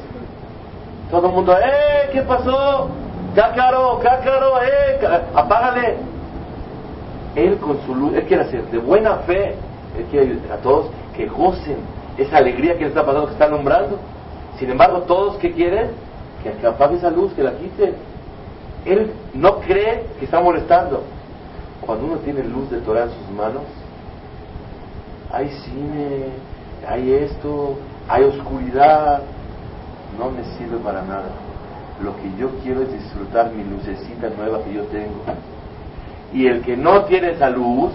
[1.10, 2.08] Todo el mundo, ¡eh!
[2.12, 2.88] ¿Qué pasó?
[3.34, 4.00] ¡Cácaro!
[4.02, 4.62] ¡Cácaro!
[4.62, 4.98] ¡eh!
[5.34, 5.96] ¡Apágale!
[7.36, 9.54] Él con su luz, Él quiere hacer de buena fe,
[9.98, 11.76] Él quiere ayudar a todos que gocen
[12.18, 13.98] esa alegría que le está pasando, que está alumbrando.
[14.58, 15.90] Sin embargo, todos que quieren,
[16.42, 17.94] que apague esa luz, que la quite.
[18.84, 21.02] Él no cree que está molestando.
[21.82, 23.62] Cuando uno tiene luz de Torah en sus manos,
[25.32, 26.26] hay cine,
[26.88, 27.76] hay esto,
[28.08, 29.22] hay oscuridad,
[30.18, 31.30] no me sirve para nada.
[32.02, 35.22] Lo que yo quiero es disfrutar mi lucecita nueva que yo tengo.
[36.32, 37.92] Y el que no tiene esa luz,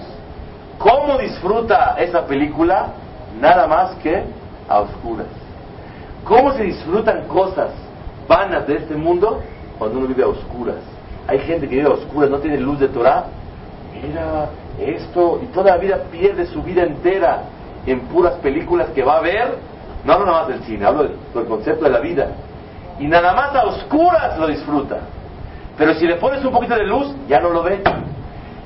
[0.77, 2.87] ¿cómo disfruta esa película?
[3.39, 4.23] Nada más que
[4.67, 5.27] a oscuras.
[6.23, 7.69] ¿Cómo se disfrutan cosas
[8.27, 9.41] vanas de este mundo
[9.77, 10.75] cuando uno vive a oscuras?
[11.27, 13.25] Hay gente que vive a oscuras, no tiene luz de Torah.
[14.03, 17.43] Mira esto, y toda la vida pierde su vida entera
[17.85, 19.55] en puras películas que va a ver.
[20.03, 22.27] No hablo nada más del cine, hablo del, concepto de la vida.
[22.99, 24.99] Y nada más a oscuras lo disfruta.
[25.77, 27.81] Pero si le pones un poquito de luz, ya no lo ve.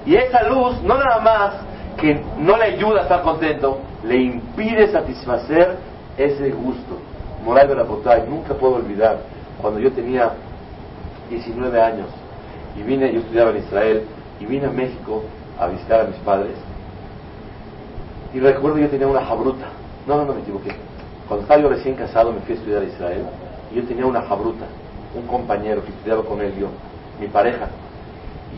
[0.06, 1.54] Y esa luz no nada más
[1.98, 5.78] que no le ayuda a estar contento, le impide satisfacer
[6.18, 6.98] ese gusto.
[7.44, 9.18] Moray de la Botay, nunca puedo olvidar
[9.62, 10.32] cuando yo tenía
[11.30, 12.08] 19 años
[12.76, 14.04] y vine, yo estudiaba en Israel
[14.42, 15.24] y vine a México
[15.60, 16.56] a visitar a mis padres.
[18.34, 19.68] Y recuerdo yo tenía una jabruta.
[20.08, 20.72] No, no, no me equivoqué.
[21.28, 23.26] Cuando estaba yo recién casado me fui a estudiar a Israel
[23.72, 24.66] y yo tenía una jabruta,
[25.16, 26.68] un compañero que estudiaba con él yo,
[27.20, 27.68] mi pareja.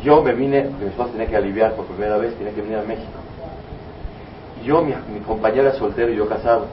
[0.04, 2.78] Yo me vine, porque mi esposa tenía que aliviar por primera vez, tenía que venir
[2.78, 3.12] a México.
[4.64, 6.68] Yo, mi, mi compañero era soltero y yo casado.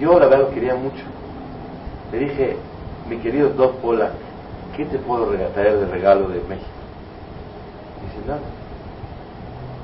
[0.00, 1.04] Yo la verdad lo quería mucho.
[2.12, 2.56] Le dije,
[3.08, 4.10] mi querido Doc Pola,
[4.76, 6.79] ¿qué te puedo traer de regalo de México?
[8.02, 8.40] Dice, nada.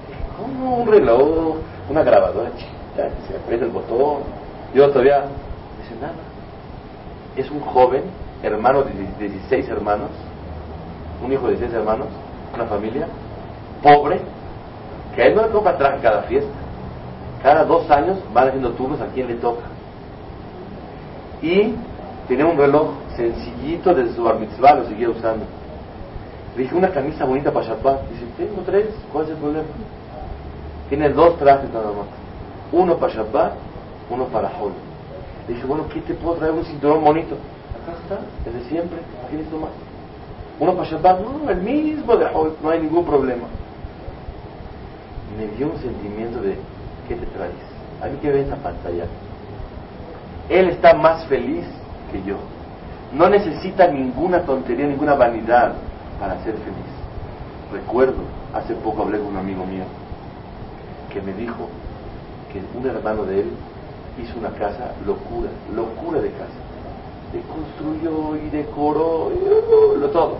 [0.09, 1.57] Dije, ¿Cómo un reloj,
[1.91, 4.23] una grabadora chiquita se aprieta el botón?
[4.75, 5.25] Yo todavía,
[5.83, 6.15] dice, nada.
[7.37, 8.05] Es un joven,
[8.43, 10.11] hermano de 16 hermanos,
[11.25, 12.09] un hijo de 16 hermanos,
[12.55, 13.09] una familia,
[13.83, 14.21] pobre,
[15.15, 16.53] que a él no le compra traje cada fiesta.
[17.43, 19.65] Cada dos años van haciendo turnos a quien le toca.
[21.43, 21.75] Y
[22.29, 25.45] tenía un reloj sencillito desde su bar mitzvah, lo seguía usando.
[26.57, 28.09] Le dije, una camisa bonita para Shabbat.
[28.09, 29.69] Dice, tengo tres, ¿cuál es el problema?
[30.89, 32.07] Tiene dos trajes nada más.
[32.73, 33.53] Uno para Shabbat,
[34.09, 34.73] uno para Hol.
[35.47, 36.55] Le dije, bueno, ¿qué te puedo traer?
[36.55, 37.37] Un cinturón bonito.
[37.83, 39.71] Acá está, el de siempre, ¿qué necesito más?
[40.59, 43.45] Uno para Shabbat, no, el mismo de Hol, no hay ningún problema.
[45.37, 46.57] Me dio un sentimiento de,
[47.07, 47.53] ¿qué te traes?
[48.03, 49.05] A mí que ve esa pantalla.
[50.49, 51.67] Él está más feliz
[52.11, 52.37] que yo.
[53.13, 55.75] No necesita ninguna tontería, ninguna vanidad
[56.19, 56.97] para ser feliz.
[57.73, 58.23] Recuerdo,
[58.55, 59.85] hace poco hablé con un amigo mío
[61.13, 61.69] que me dijo
[62.53, 63.51] que un hermano de él
[64.23, 66.61] hizo una casa locura, locura de casa.
[67.33, 70.37] Le construyó y decoró, y, lo todo.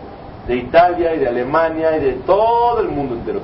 [0.47, 3.41] De Italia y de Alemania y de todo el mundo entero.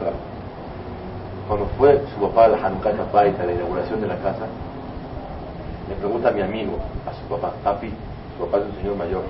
[1.49, 4.47] Cuando fue su papá a la Hanukkah Kapait, a la inauguración de la casa,
[5.89, 7.91] le pregunta a mi amigo, a su papá, papi,
[8.39, 9.23] su papá es un señor mayor,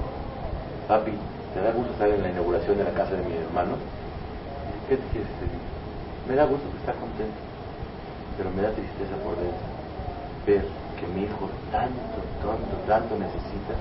[0.87, 1.13] papi,
[1.55, 3.77] ¿te da gusto estar en la inauguración de la casa de mi hermano?
[4.89, 5.59] ¿qué te quieres decir?
[6.29, 7.41] Me da gusto que está contento,
[8.37, 9.73] pero me da tristeza por dentro
[10.47, 10.65] ver
[10.99, 13.75] que mi hijo tanto, tanto, tanto necesita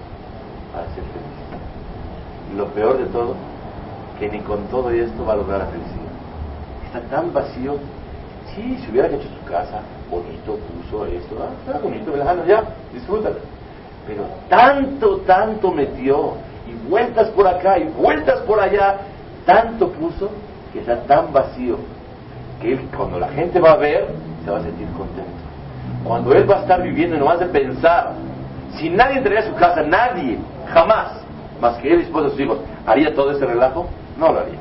[0.72, 2.56] para ser feliz.
[2.56, 3.36] lo peor de todo,
[4.20, 6.12] que ni con todo esto va a lograr la felicidad.
[6.86, 7.76] Está tan vacío.
[8.56, 9.80] Sí, si hubiera hecho su casa,
[10.10, 12.14] bonito, puso esto, ah, está bonito,
[12.46, 13.38] ya, disfrútalo.
[14.06, 16.34] Pero tanto, tanto metió,
[16.72, 18.98] y vueltas por acá, y vueltas por allá,
[19.46, 20.30] tanto puso,
[20.72, 21.78] que está tan vacío,
[22.62, 24.08] que él, cuando la gente va a ver,
[24.44, 25.30] se va a sentir contento.
[26.04, 28.14] Cuando él va a estar viviendo no de pensar,
[28.78, 30.38] si nadie entraría a su casa, nadie,
[30.72, 31.22] jamás,
[31.60, 34.60] más que él y esposa, sus hijos, haría todo ese relajo, no lo haría.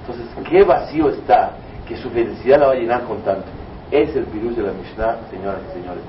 [0.00, 1.50] Entonces, qué vacío está
[1.86, 3.46] que su felicidad la va a llenar con tanto.
[3.90, 6.02] Es el virus de la Mishnah, señoras y señores.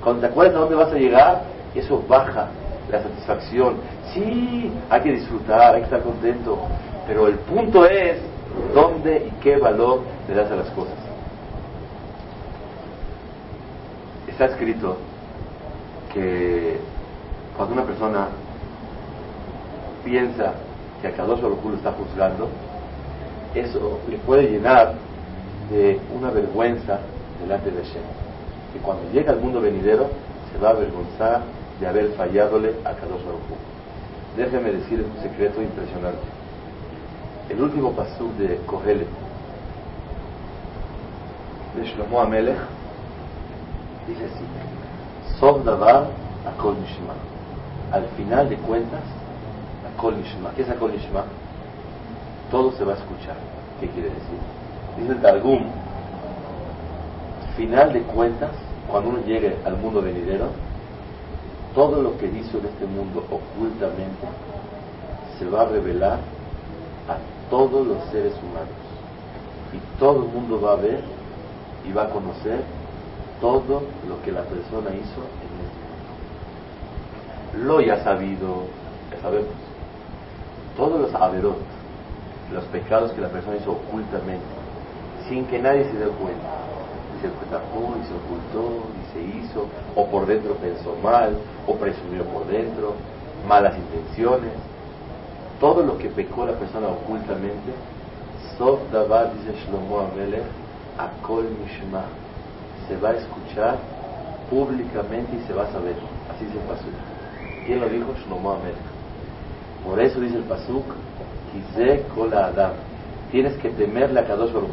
[0.00, 1.42] Cuando te acuerdas a dónde vas a llegar,
[1.74, 2.48] eso baja
[2.94, 3.76] la satisfacción.
[4.12, 6.58] Sí, hay que disfrutar, hay que estar contento.
[7.06, 8.18] Pero el punto es
[8.74, 10.94] dónde y qué valor le das a las cosas.
[14.28, 14.96] Está escrito
[16.12, 16.78] que
[17.56, 18.28] cuando una persona
[20.04, 20.54] piensa
[21.00, 22.48] que a Kadosh Baruj lo está juzgando,
[23.54, 24.94] eso le puede llenar
[25.70, 26.98] de una vergüenza
[27.40, 28.02] delante de Hashem.
[28.72, 30.08] Que cuando llega al mundo venidero
[30.52, 31.42] se va a avergonzar
[31.80, 33.74] de haber falladole a Kadosh Baruj
[34.36, 36.26] Déjeme decir un secreto impresionante.
[37.48, 39.06] El último pasú de Kohelet,
[41.76, 42.58] de Shlomo Amelech,
[44.08, 46.08] dice así: Sof Davar
[46.46, 47.14] Akol Nishma.
[47.92, 49.02] Al final de cuentas,
[49.94, 50.50] Akol Nishma.
[50.56, 51.24] ¿Qué es Akol Nishma?
[52.50, 53.36] Todo se va a escuchar.
[53.80, 54.38] ¿Qué quiere decir?
[54.98, 55.62] Dice el Targum:
[57.56, 58.50] Final de cuentas,
[58.90, 60.46] cuando uno llegue al mundo venidero,
[61.74, 64.26] todo lo que hizo en este mundo ocultamente
[65.38, 66.18] se va a revelar
[67.08, 67.16] a
[67.50, 68.68] todos los seres humanos.
[69.72, 71.00] Y todo el mundo va a ver
[71.88, 72.62] y va a conocer
[73.40, 75.82] todo lo que la persona hizo en este
[77.58, 77.66] mundo.
[77.66, 78.66] Lo ya sabido,
[79.10, 79.50] ya sabemos.
[80.76, 81.58] Todos los averot,
[82.52, 84.44] los pecados que la persona hizo ocultamente,
[85.28, 86.73] sin que nadie se dé cuenta
[87.26, 92.94] y se ocultó y se hizo, o por dentro pensó mal, o presumió por dentro,
[93.48, 94.52] malas intenciones.
[95.60, 97.72] Todo lo que pecó la persona ocultamente,
[98.58, 100.44] Sof dice Shlomo Amelech,
[100.98, 102.04] Akol Mishma,
[102.88, 103.78] se va a escuchar
[104.50, 105.96] públicamente y se va a saber.
[106.30, 106.94] Así dice el Pasuk.
[107.66, 108.12] ¿Quién lo dijo?
[108.26, 108.76] Shlomo Amelech.
[109.84, 110.84] Por eso dice el Pasuk,
[111.52, 112.72] Kize Kola Adam.
[113.30, 114.70] Tienes que temerle a Kadosh Baruch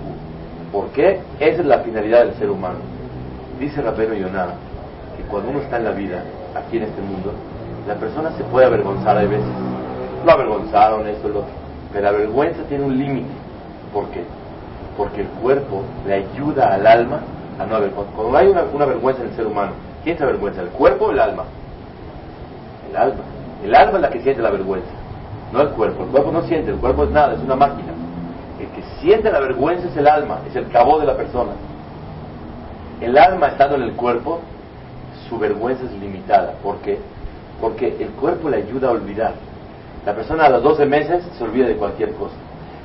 [0.71, 1.19] ¿Por qué?
[1.39, 2.79] Esa es la finalidad del ser humano.
[3.59, 4.53] Dice Rabeno Yonah
[5.17, 6.23] que cuando uno está en la vida,
[6.55, 7.33] aquí en este mundo,
[7.87, 9.45] la persona se puede avergonzar a veces.
[10.25, 11.43] Lo avergonzaron, esto, lo
[11.91, 13.29] Pero la vergüenza tiene un límite.
[13.93, 14.23] ¿Por qué?
[14.95, 17.19] Porque el cuerpo le ayuda al alma
[17.59, 18.13] a no avergonzar.
[18.15, 19.71] Cuando hay una, una vergüenza en el ser humano,
[20.03, 20.61] ¿quién se avergüenza?
[20.61, 21.43] ¿El cuerpo o el alma?
[22.89, 23.21] El alma.
[23.63, 24.89] El alma es la que siente la vergüenza,
[25.53, 26.03] no el cuerpo.
[26.03, 27.90] El cuerpo no siente, el cuerpo es nada, es una máquina.
[28.61, 31.53] El que siente la vergüenza es el alma, es el cabo de la persona.
[33.01, 34.39] El alma estando en el cuerpo,
[35.27, 36.53] su vergüenza es limitada.
[36.61, 36.99] ¿Por qué?
[37.59, 39.33] Porque el cuerpo le ayuda a olvidar.
[40.05, 42.35] La persona a los 12 meses se olvida de cualquier cosa.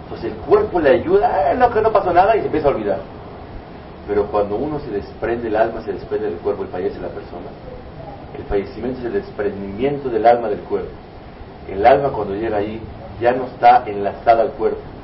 [0.05, 3.01] Entonces el cuerpo le ayuda, lo que no pasó nada y se empieza a olvidar.
[4.09, 7.49] Pero cuando uno se desprende el alma, se desprende del cuerpo y fallece la persona.
[8.35, 10.89] El fallecimiento es el desprendimiento del alma del cuerpo.
[11.69, 12.81] El alma cuando llega ahí
[13.21, 14.96] ya no está enlazada al cuerpo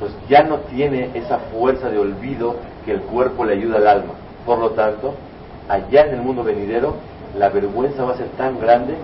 [0.00, 4.14] pues ya no tiene esa fuerza de olvido que el cuerpo le ayuda al alma.
[4.46, 5.14] Por lo tanto,
[5.68, 6.96] allá en el mundo venidero,
[7.38, 8.94] la vergüenza va a ser tan grande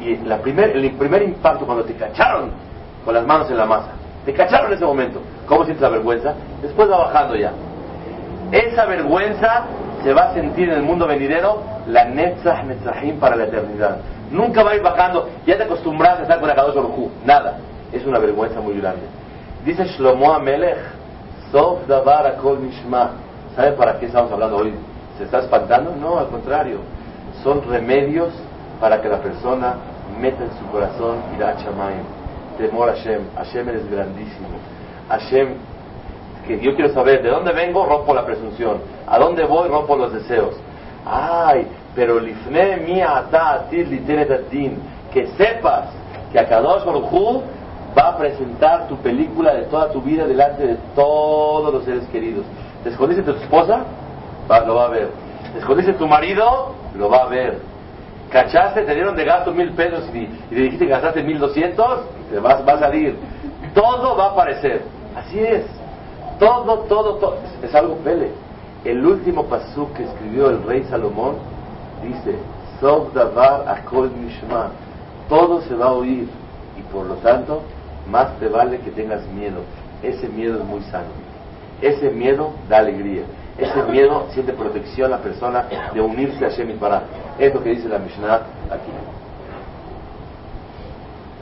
[0.00, 2.50] y la primer, el primer impacto cuando te cacharon
[3.04, 3.92] con las manos en la masa,
[4.24, 6.34] te cacharon en ese momento, ¿cómo sientes la vergüenza?
[6.60, 7.52] Después va bajando ya.
[8.52, 9.64] Esa vergüenza
[10.04, 13.96] se va a sentir en el mundo venidero la Netzah Netzahim para la eternidad.
[14.30, 17.58] Nunca va a ir bajando, ya te acostumbras a estar con Akadosh Baruj Nada.
[17.92, 19.21] Es una vergüenza muy grande.
[19.64, 20.78] Dice Shlomo Amelech,
[21.52, 23.12] Sof Davar Akol Nishma.
[23.54, 24.74] ¿Sabe para qué estamos hablando hoy?
[25.18, 25.94] ¿Se está espantando?
[25.94, 26.78] No, al contrario.
[27.44, 28.32] Son remedios
[28.80, 29.74] para que la persona
[30.20, 32.02] meta en su corazón Ira Shamayim.
[32.58, 33.22] Temor a Hashem.
[33.36, 34.48] Hashem es grandísimo.
[35.08, 35.54] Hashem,
[36.44, 38.78] que yo quiero saber de dónde vengo, rompo la presunción.
[39.06, 40.56] A dónde voy, rompo los deseos.
[41.06, 43.86] Ay, pero lifne mi ata atir
[45.12, 45.90] Que sepas
[46.32, 47.10] que a Kadosh Baruch
[47.96, 52.44] va a presentar tu película de toda tu vida delante de todos los seres queridos.
[52.84, 53.84] ¿Te tu esposa?
[54.66, 55.10] lo va a ver.
[55.52, 56.72] ¿Te escondiste tu marido?
[56.96, 57.58] Lo va a ver.
[58.30, 58.82] ¿Cachaste?
[58.82, 62.00] Te dieron de gasto mil pesos y, y le dijiste que gastaste mil doscientos?
[62.30, 63.16] Te vas, va a salir.
[63.74, 64.82] Todo va a aparecer.
[65.16, 65.64] Así es.
[66.38, 67.36] Todo, todo, todo.
[67.62, 68.30] Es, algo pele.
[68.84, 71.36] El último pasú que escribió el rey Salomón
[72.02, 72.36] dice,
[72.80, 74.70] Sof davar akol mishma.
[75.28, 76.28] Todo se va a oír
[76.76, 77.62] y por lo tanto
[78.10, 79.60] más te vale que tengas miedo.
[80.02, 81.10] Ese miedo es muy sano.
[81.80, 83.24] Ese miedo da alegría.
[83.58, 87.02] Ese miedo siente protección a la persona de unirse a Shemit Bará.
[87.38, 88.34] Es lo que dice la Mishnah
[88.70, 88.90] aquí.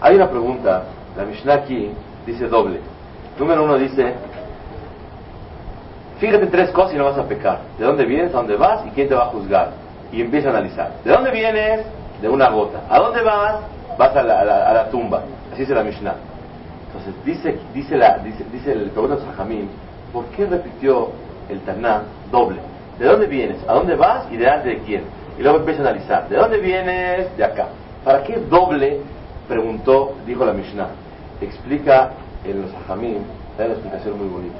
[0.00, 0.84] Hay una pregunta,
[1.16, 1.90] la Mishnah aquí
[2.26, 2.80] dice doble.
[3.38, 4.14] Número uno dice,
[6.18, 7.60] fíjate tres cosas y no vas a pecar.
[7.78, 8.34] ¿De dónde vienes?
[8.34, 8.84] ¿A dónde vas?
[8.86, 9.70] ¿Y quién te va a juzgar?
[10.12, 10.92] Y empieza a analizar.
[11.04, 11.86] ¿De dónde vienes?
[12.20, 12.80] De una gota.
[12.88, 13.56] ¿A dónde vas?
[13.98, 15.22] Vas a la, a la, tumba.
[15.52, 16.14] Así dice la Mishnah.
[17.00, 19.68] Entonces dice, dice, la, dice, dice el Sajamim,
[20.12, 21.08] ¿por qué repitió
[21.48, 22.58] el Taná doble?
[22.98, 23.56] ¿De dónde vienes?
[23.66, 24.30] ¿A dónde vas?
[24.30, 25.04] ¿Y delante de quién?
[25.38, 26.28] Y luego empieza a analizar.
[26.28, 27.34] ¿De dónde vienes?
[27.36, 27.68] De acá.
[28.04, 29.00] ¿Para qué doble
[29.48, 30.88] preguntó, dijo la Mishnah,
[31.40, 32.10] explica
[32.44, 33.22] en los Ajamim,
[33.56, 34.58] da una explicación muy bonita.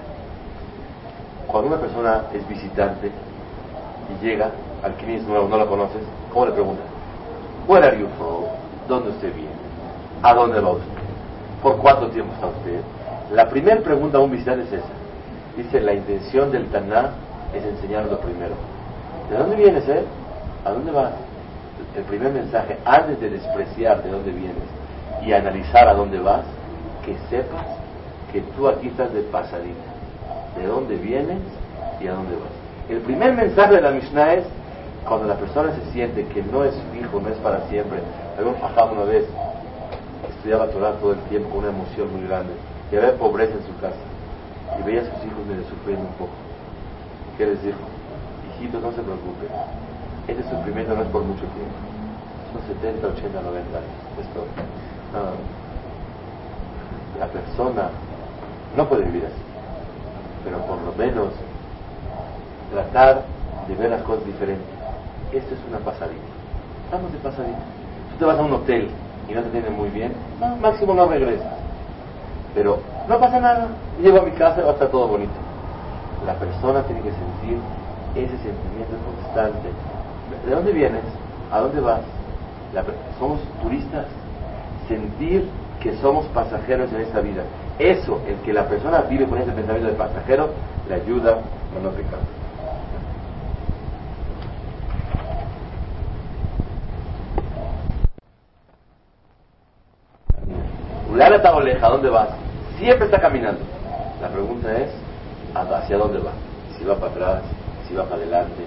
[1.46, 3.11] Cuando una persona es visitante
[4.09, 4.50] y llega
[4.83, 6.87] al Knis nuevo, no lo conoces, ¿cómo le preguntas?
[7.68, 8.44] Where are you from?
[8.88, 9.50] ¿Dónde usted viene?
[10.22, 11.00] ¿A dónde va usted?
[11.62, 12.81] ¿Por cuánto tiempo está usted?
[13.33, 14.88] La primera pregunta a un visitante es esa.
[15.57, 17.11] Dice, la intención del Taná
[17.55, 18.55] es enseñarlo primero.
[19.29, 20.05] ¿De dónde vienes, eh?
[20.64, 21.12] ¿A dónde vas?
[21.96, 24.57] El primer mensaje, antes de despreciar de dónde vienes,
[25.25, 26.44] y analizar a dónde vas,
[27.05, 27.66] que sepas
[28.33, 29.90] que tú aquí estás de pasadita,
[30.57, 31.40] de dónde vienes
[32.01, 32.53] y a dónde vas.
[32.88, 34.44] El primer mensaje de la Mishnah es
[35.07, 38.01] cuando la persona se siente que no es fijo, no es para siempre.
[38.38, 39.25] Había un una vez,
[40.40, 42.55] estudiaba Torah todo el tiempo con una emoción muy grande
[42.90, 44.00] y había pobreza en su casa
[44.79, 46.33] y veía a sus hijos medio sufriendo un poco.
[47.37, 47.76] ¿Qué les dijo?
[48.48, 49.53] Hijitos, no se preocupen.
[50.29, 51.76] Este sufrimiento no es por mucho tiempo.
[52.57, 54.00] Son 70, 80, 90 años.
[54.16, 54.40] Esto
[57.18, 57.90] la persona
[58.79, 59.42] no puede vivir así,
[60.42, 61.35] pero por lo menos
[62.72, 63.24] tratar
[63.68, 64.72] de ver las cosas diferentes.
[65.33, 66.33] Esto es una pasadita.
[66.87, 67.61] Estamos de pasadita.
[68.12, 68.88] Tú te vas a un hotel
[69.31, 70.12] y no te tienen muy bien,
[70.61, 71.53] máximo no regresas.
[72.55, 73.69] Pero no pasa nada,
[74.03, 75.33] llego a mi casa y va a estar todo bonito.
[76.27, 77.59] La persona tiene que sentir
[78.14, 79.69] ese sentimiento constante.
[80.45, 81.05] ¿De dónde vienes?
[81.53, 82.01] ¿A dónde vas?
[83.19, 84.07] somos turistas,
[84.87, 85.49] sentir
[85.81, 87.43] que somos pasajeros en esta vida.
[87.79, 90.51] Eso, el que la persona vive con ese pensamiento de pasajero,
[90.88, 92.21] le ayuda a no pecar.
[101.11, 102.29] Ulana oleja, ¿a dónde vas?
[102.79, 103.61] Siempre está caminando.
[104.20, 104.90] La pregunta es,
[105.55, 106.33] ¿hacia dónde va?
[106.79, 107.42] Si va para atrás,
[107.88, 108.62] si va para adelante,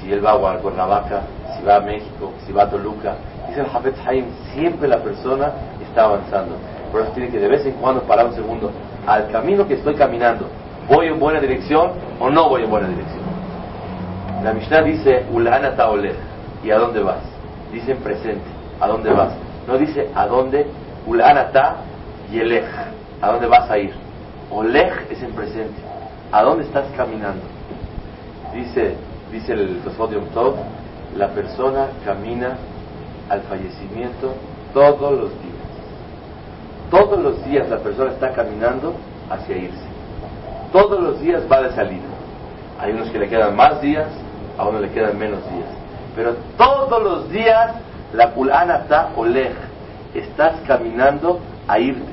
[0.00, 1.22] si él va a Cuernavaca,
[1.56, 3.14] si va a México, si va a Toluca,
[3.50, 5.50] Dice el Hafez Haim, siempre la persona
[5.82, 6.54] está avanzando.
[6.92, 8.70] Por eso tiene que de vez en cuando parar un segundo.
[9.04, 10.46] Al camino que estoy caminando,
[10.88, 13.22] ¿voy en buena dirección o no voy en buena dirección?
[14.44, 16.14] La Mishnah dice, Ulana Taolech,
[16.62, 17.22] ¿y a dónde vas?
[17.72, 18.46] Dice en presente,
[18.80, 19.32] ¿a dónde vas?
[19.66, 20.64] No dice a dónde,
[21.06, 21.76] Ulana Ta
[22.30, 22.68] Yelech,
[23.20, 23.92] ¿a dónde vas a ir?
[24.50, 25.80] Olech es en presente,
[26.32, 27.42] ¿a dónde estás caminando?
[28.54, 28.96] Dice,
[29.30, 30.56] dice el Tosfot Tov,
[31.16, 32.56] la persona camina
[33.28, 34.34] al fallecimiento
[34.74, 35.50] todos los días.
[36.90, 38.94] Todos los días la persona está caminando
[39.30, 39.86] hacia irse.
[40.72, 42.02] Todos los días va de salida.
[42.80, 44.08] Hay unos que le quedan más días,
[44.58, 45.68] a unos le quedan menos días.
[46.16, 47.72] Pero todos los días
[48.12, 49.52] la pulana está olej.
[50.14, 52.12] Estás caminando a irte.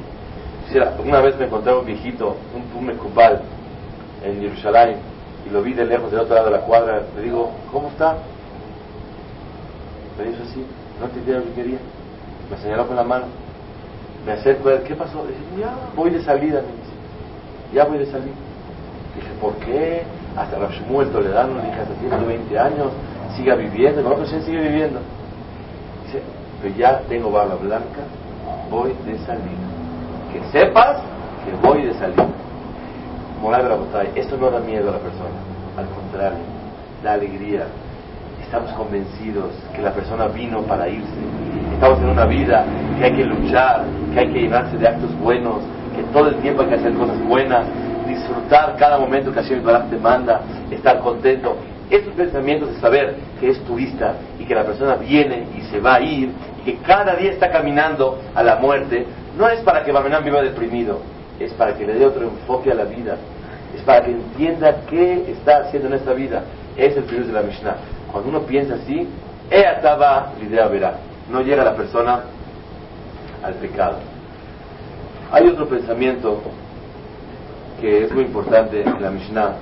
[1.03, 3.41] Una vez me encontré un viejito, un pume kubal,
[4.23, 4.97] en Jerusalén,
[5.45, 7.03] y lo vi de lejos del otro lado de la cuadra.
[7.15, 8.17] Le digo, ¿cómo está?
[10.17, 10.65] Me dijo así,
[10.99, 11.79] no entendía lo que quería.
[12.51, 13.25] Me señaló con la mano.
[14.25, 15.25] Me acerco a él, ¿qué pasó?
[15.25, 16.93] Dice, ya voy de salida, me dice.
[17.73, 18.35] Ya voy de salida.
[19.15, 20.03] Dije, ¿por qué?
[20.35, 22.87] Hasta la Shmuel Toledano, le dije, hasta tiene 20 años,
[23.37, 24.01] siga viviendo.
[24.01, 24.99] No, él sigue viviendo.
[26.05, 26.21] Dice,
[26.61, 28.01] pero ya tengo barba blanca,
[28.69, 29.67] voy de salida.
[30.31, 30.97] Que sepas
[31.45, 32.27] que voy de salida.
[33.41, 35.29] Moral de la botella, esto no da miedo a la persona,
[35.77, 36.39] al contrario,
[37.03, 37.67] da alegría,
[38.41, 41.07] estamos convencidos que la persona vino para irse.
[41.73, 42.65] Estamos en una vida
[42.97, 43.83] que hay que luchar,
[44.13, 45.57] que hay que llenarse de actos buenos,
[45.95, 47.67] que todo el tiempo hay que hacer cosas buenas,
[48.07, 50.41] disfrutar cada momento que Hashem Barak te manda,
[50.71, 51.57] estar contento.
[51.89, 55.95] Estos pensamientos de saber que es turista y que la persona viene y se va
[55.95, 56.31] a ir
[56.61, 59.05] y que cada día está caminando a la muerte,
[59.37, 60.99] no es para que Bamenán viva deprimido,
[61.39, 63.15] es para que le dé otro enfoque a la vida,
[63.75, 66.43] es para que entienda qué está haciendo en esta vida.
[66.75, 67.75] Es el virus de la Mishnah.
[68.11, 69.07] Cuando uno piensa así,
[69.49, 70.97] estaba la idea verá.
[71.31, 72.21] No llega la persona
[73.43, 73.97] al pecado.
[75.31, 76.41] Hay otro pensamiento
[77.79, 79.55] que es muy importante en la Mishnah.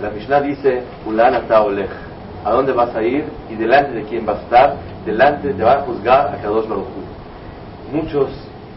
[0.00, 1.90] La Mishnah dice, Ulana Taolech,
[2.44, 3.24] ¿a dónde vas a ir?
[3.50, 6.86] Y delante de quién vas a estar, delante te va a juzgar a Kadosh Baruj
[7.92, 8.30] Muchos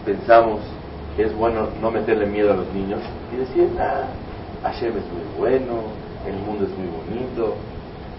[0.05, 0.59] pensamos
[1.16, 2.99] que es bueno no meterle miedo a los niños
[3.34, 4.03] y decir, ah,
[4.63, 5.84] Hashem es muy bueno,
[6.28, 7.55] el mundo es muy bonito.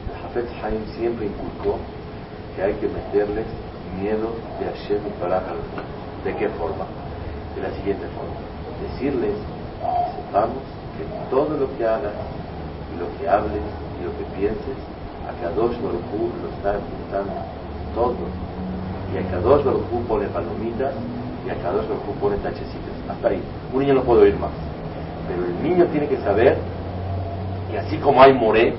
[0.08, 1.78] El Hafez Haim siempre inculcó
[2.54, 3.46] que hay que meterles
[4.00, 5.42] miedo de Hashem y para
[6.24, 6.86] ¿De qué forma?
[7.54, 8.34] De la siguiente forma.
[8.92, 10.62] Decirles que sepamos
[10.96, 12.12] que todo lo que hagas
[12.98, 13.62] lo que hables
[14.00, 14.78] y lo que pienses,
[15.26, 17.32] a Kadosh Baruj lo está apuntando
[17.94, 18.26] todo.
[19.12, 20.94] Y a Kadosh Baruj pone palomitas
[21.46, 22.96] y a Kadosh Baruj pone tachecitos.
[23.08, 23.42] Hasta ahí.
[23.72, 24.50] Un niño no puede oír más.
[25.28, 26.56] Pero el niño tiene que saber
[27.70, 28.74] que así como hay moré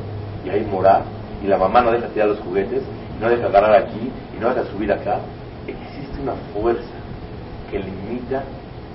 [0.46, 1.04] y hay morá,
[1.44, 2.82] y la mamá no deja tirar los juguetes,
[3.18, 5.20] y no deja agarrar aquí, y no deja subir acá,
[5.68, 6.96] existe una fuerza
[7.70, 8.44] que limita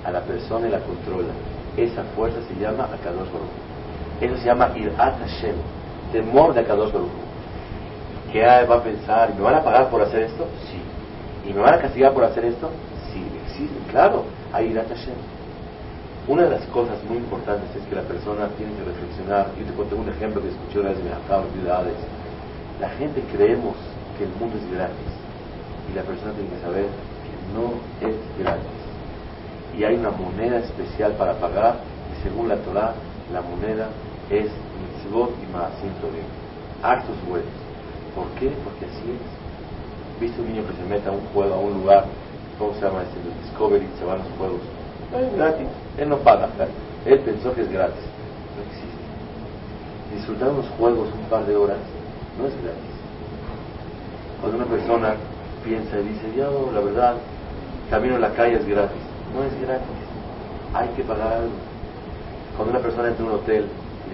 [0.03, 1.33] a la persona y la controla.
[1.77, 3.72] Esa fuerza se llama Akadosh Baruch.
[4.23, 5.55] Eso se llama Irat Hashem,
[6.13, 7.11] temor de Akadosh Baruch.
[8.31, 9.35] ¿Qué va a pensar?
[9.35, 10.47] ¿Me van a pagar por hacer esto?
[10.71, 11.49] Sí.
[11.49, 12.69] ¿Y me van a castigar por hacer esto?
[13.11, 15.15] Sí, existe, claro, hay Irat Hashem.
[16.29, 19.47] Una de las cosas muy importantes es que la persona tiene que reflexionar.
[19.59, 21.95] Yo te conté un ejemplo que escuché una vez en ciudades.
[22.79, 23.75] La gente creemos
[24.17, 25.13] que el mundo es gratis
[25.91, 27.75] y la persona tiene que saber que no
[28.07, 28.79] es gratis.
[29.77, 31.79] Y hay una moneda especial para pagar
[32.15, 32.93] y según la Torah
[33.33, 33.89] la moneda
[34.29, 34.49] es
[34.79, 36.27] mitzvot y maasim tovim,
[36.81, 37.53] actos buenos.
[38.15, 38.51] ¿Por qué?
[38.63, 40.21] Porque así es.
[40.21, 42.05] ¿Viste un niño que se mete a un juego, a un lugar,
[42.59, 43.19] ¿cómo se llama este?
[43.43, 44.61] Discovery, se van los juegos
[45.21, 45.67] es gratis.
[45.97, 46.49] Él no paga.
[47.05, 48.03] Él pensó que es gratis.
[48.55, 50.15] No existe.
[50.15, 51.77] Disfrutar unos juegos un par de horas
[52.37, 52.93] no es gratis.
[54.41, 55.15] Cuando una persona
[55.63, 57.15] piensa y dice, yo, la verdad,
[57.89, 59.01] camino en la calle es gratis.
[59.33, 59.87] No es gratis.
[60.73, 61.53] Hay que pagar algo.
[62.55, 63.65] Cuando una persona entra en un hotel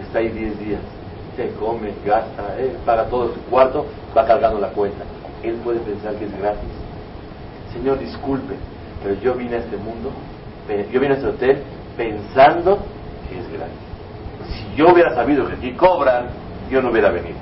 [0.01, 0.81] está ahí 10 días,
[1.35, 3.85] se come, gasta, eh, paga todo su cuarto,
[4.15, 5.03] va cargando la cuenta.
[5.43, 6.69] Él puede pensar que es gratis.
[7.73, 8.55] Señor, disculpe,
[9.01, 10.11] pero yo vine a este mundo
[10.91, 11.63] yo vine a este hotel
[11.97, 12.79] pensando
[13.27, 13.75] que es gratis.
[14.51, 16.27] Si yo hubiera sabido que aquí cobran,
[16.69, 17.37] yo no hubiera venido.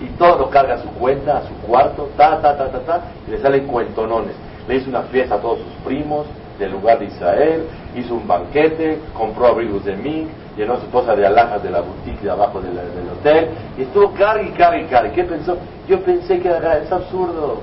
[0.00, 3.00] Y todo lo carga a su cuenta, a su cuarto, ta, ta, ta, ta, ta,
[3.26, 4.34] y le salen cuentonones.
[4.68, 6.26] Le hizo una fiesta a todos sus primos
[6.62, 11.26] del lugar de Israel, hizo un banquete, compró abrigos de mí, llenó su esposa de
[11.26, 12.78] alhajas de la boutique de abajo del,
[13.18, 15.10] hotel, y estuvo carga y carga y.
[15.10, 15.58] ¿Qué pensó?
[15.88, 17.60] Yo pensé que era, es absurdo.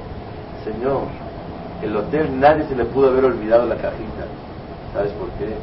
[0.64, 1.04] Señor,
[1.82, 4.26] el hotel nadie se le pudo haber olvidado la cajita.
[4.93, 5.54] ¿Sabes por qué?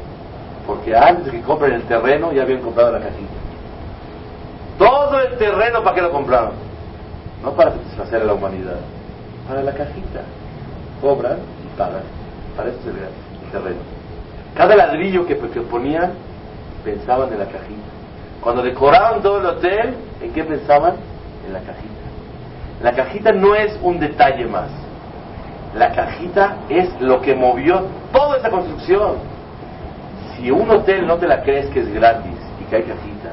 [0.65, 3.37] Porque antes de que compren el terreno ya habían comprado la cajita.
[4.77, 6.53] Todo el terreno para qué lo compraron.
[7.43, 8.79] No para satisfacer a la humanidad,
[9.47, 10.21] para la cajita.
[11.01, 12.01] Cobran y pagan.
[12.55, 13.79] Para eso es el terreno.
[14.55, 16.13] Cada ladrillo que, que ponían,
[16.83, 17.89] pensaban en la cajita.
[18.41, 20.95] Cuando decoraban todo el hotel, ¿en qué pensaban?
[21.45, 21.93] En la cajita.
[22.81, 24.69] La cajita no es un detalle más.
[25.75, 29.15] La cajita es lo que movió toda esa construcción.
[30.35, 33.31] Si un hotel no te la crees que es gratis y que hay cajita,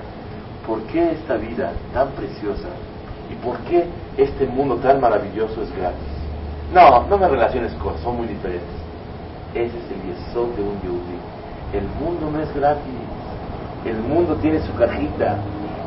[0.67, 2.69] ¿por qué esta vida tan preciosa
[3.31, 3.87] y por qué
[4.17, 6.15] este mundo tan maravilloso es gratis?
[6.73, 8.84] No, no me relaciones cosas, son muy diferentes.
[9.55, 11.19] Ese es el yesod de un yehudi.
[11.73, 12.93] El mundo no es gratis.
[13.85, 15.39] El mundo tiene su cajita.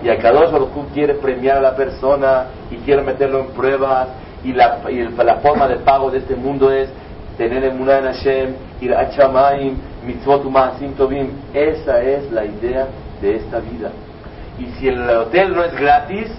[0.03, 4.07] Y a cada uno quiere premiar a la persona y quiere meterlo en pruebas
[4.43, 6.89] y la, y la forma de pago de este mundo es
[7.37, 11.31] tener emuná en Hashem, ir a Chamaim, mitzvot umasim tovim.
[11.53, 12.87] Esa es la idea
[13.21, 13.91] de esta vida.
[14.59, 16.31] Y si el hotel no es gratis,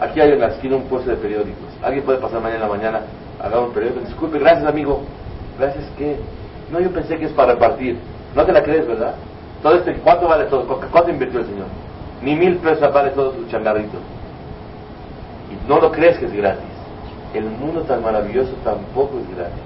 [0.00, 1.68] aquí hay en la esquina un puesto de periódicos.
[1.82, 3.00] Alguien puede pasar mañana en la mañana,
[3.42, 4.00] haga un periódico.
[4.00, 5.02] Disculpe, gracias amigo.
[5.58, 6.16] Gracias que.
[6.70, 7.98] No, yo pensé que es para repartir.
[8.34, 9.14] No te la crees, ¿verdad?
[9.62, 10.66] Todo este, ¿Cuánto vale todo?
[10.66, 11.66] ¿Cuánto invirtió el señor?
[12.22, 13.98] Ni mil pesos vale todo su changarrito.
[15.50, 16.76] Y no lo crees que es gratis
[17.38, 19.62] el mundo tan maravilloso tampoco es gratis.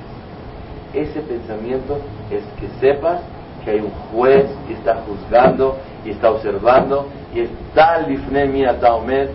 [0.93, 1.99] Ese pensamiento
[2.31, 3.21] es que sepas
[3.65, 9.29] que hay un juez que está juzgando y está observando y es tal lifne taomed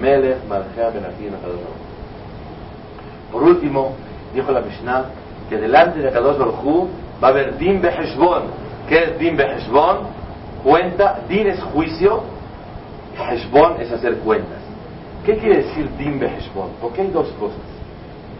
[0.00, 0.36] melech
[3.30, 3.92] Por último,
[4.34, 5.04] dijo la Mishnah
[5.52, 6.88] que delante de Kadosh Baruj
[7.22, 8.44] va a haber din beheshbon.
[8.88, 9.98] ¿Qué es din beheshbon?
[10.64, 12.22] Cuenta, din es juicio,
[13.18, 14.62] heshbon es hacer cuentas.
[15.26, 16.70] ¿Qué quiere decir din beheshbon?
[16.80, 17.60] Porque hay dos cosas.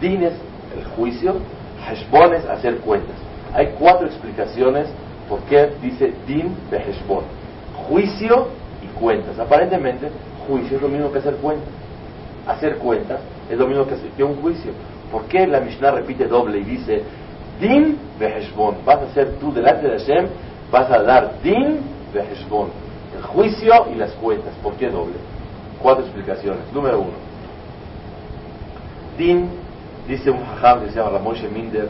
[0.01, 0.33] Din es
[0.75, 1.35] el juicio,
[1.87, 3.15] heshbon es hacer cuentas.
[3.53, 4.87] Hay cuatro explicaciones
[5.29, 7.25] por qué dice din beheshbon.
[7.87, 8.47] Juicio
[8.81, 9.37] y cuentas.
[9.37, 10.09] Aparentemente,
[10.47, 11.69] juicio es lo mismo que hacer cuentas.
[12.47, 13.19] Hacer cuentas
[13.51, 14.71] es lo mismo que, hacer, un juicio.
[15.13, 17.03] ¿Por qué la Mishnah repite doble y dice
[17.61, 18.77] din beheshbon?
[18.83, 20.25] Vas a hacer tú delante de Hashem,
[20.71, 22.69] vas a dar din beheshbon.
[23.15, 24.55] El juicio y las cuentas.
[24.63, 25.13] ¿Por qué doble?
[25.79, 26.63] Cuatro explicaciones.
[26.73, 27.11] Número uno.
[29.15, 29.49] Din,
[30.07, 31.89] dice un que se llama Ramoshe Minder,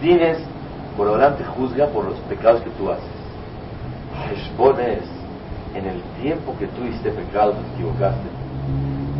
[0.00, 0.38] Din es
[0.96, 3.04] Borolam te juzga por los pecados que tú haces.
[4.30, 5.02] Heshbon es,
[5.74, 8.28] en el tiempo que tú hiciste pecado, te equivocaste,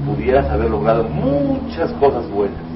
[0.07, 2.68] pudieras haber logrado muchas cosas buenas.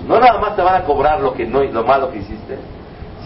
[0.00, 2.56] Pues no nada más te van a cobrar lo, que no, lo malo que hiciste,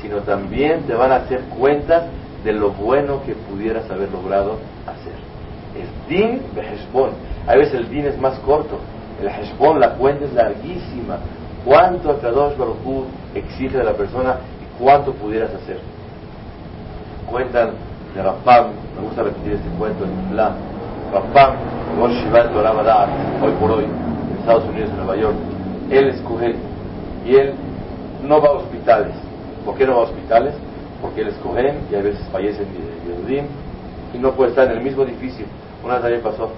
[0.03, 2.05] sino también te van a hacer cuentas
[2.43, 5.15] de lo bueno que pudieras haber logrado hacer.
[5.81, 7.11] Es din de Heshbon.
[7.47, 8.79] A veces el din es más corto.
[9.21, 11.19] El Heshbon, la cuenta es larguísima.
[11.65, 13.05] ¿Cuánto Akadosh Baruj
[13.35, 15.79] exige de la persona y cuánto pudieras hacer?
[17.31, 17.71] Cuentan
[18.15, 18.67] de Rapam,
[18.97, 20.55] me gusta repetir este cuento en plan.
[21.13, 21.55] Rapam,
[21.99, 22.47] Rosh Shivat
[23.43, 25.37] hoy por hoy, en Estados Unidos, en Nueva York,
[25.91, 26.55] él escoge
[27.27, 27.55] y él
[28.23, 29.15] no va a hospitales.
[29.65, 30.55] ¿Por qué no va a hospitales?
[31.01, 32.69] Porque él escoge y a veces fallece en
[33.07, 33.47] Yehudim
[34.15, 35.47] y no puede estar en el mismo edificio.
[35.83, 36.51] Una vez también pasó,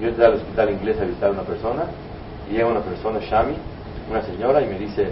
[0.00, 1.84] yo entré al hospital inglés a visitar a una persona
[2.50, 3.54] y llega una persona, Shami,
[4.10, 5.08] una señora, y me dice,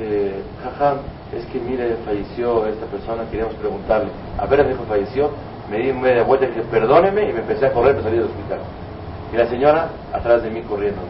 [0.00, 0.96] eh, jaja,
[1.36, 4.08] es que mire, falleció esta persona, queríamos preguntarle,
[4.38, 5.30] a ver, dijo, falleció,
[5.70, 8.30] me di media vuelta y dije, perdóneme, y me empecé a correr para salir del
[8.30, 8.58] hospital.
[9.32, 11.00] Y la señora atrás de mí corriendo.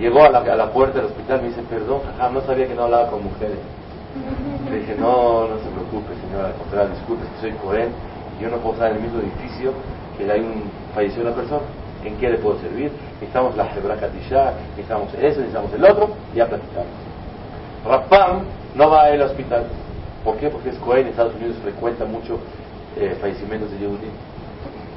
[0.00, 2.74] Llegó a la, a la puerta del hospital me dice, perdón, jaja, no sabía que
[2.74, 3.58] no hablaba con mujeres.
[4.70, 7.90] Le dije, no, no se preocupe, señora, al contrario, disculpe, soy cohen,
[8.38, 9.72] y yo no puedo estar en el mismo edificio
[10.16, 11.60] que hay un falleció una persona.
[12.02, 12.90] ¿En qué le puedo servir?
[13.20, 16.96] Necesitamos la Hebra necesitamos eso, necesitamos el otro, y ya platicamos.
[17.86, 18.44] Rapam
[18.74, 19.66] no va al hospital.
[20.24, 20.48] ¿Por qué?
[20.48, 22.38] Porque es Cohen, en Estados Unidos frecuenta mucho
[22.96, 24.12] eh, fallecimientos de Yehudim.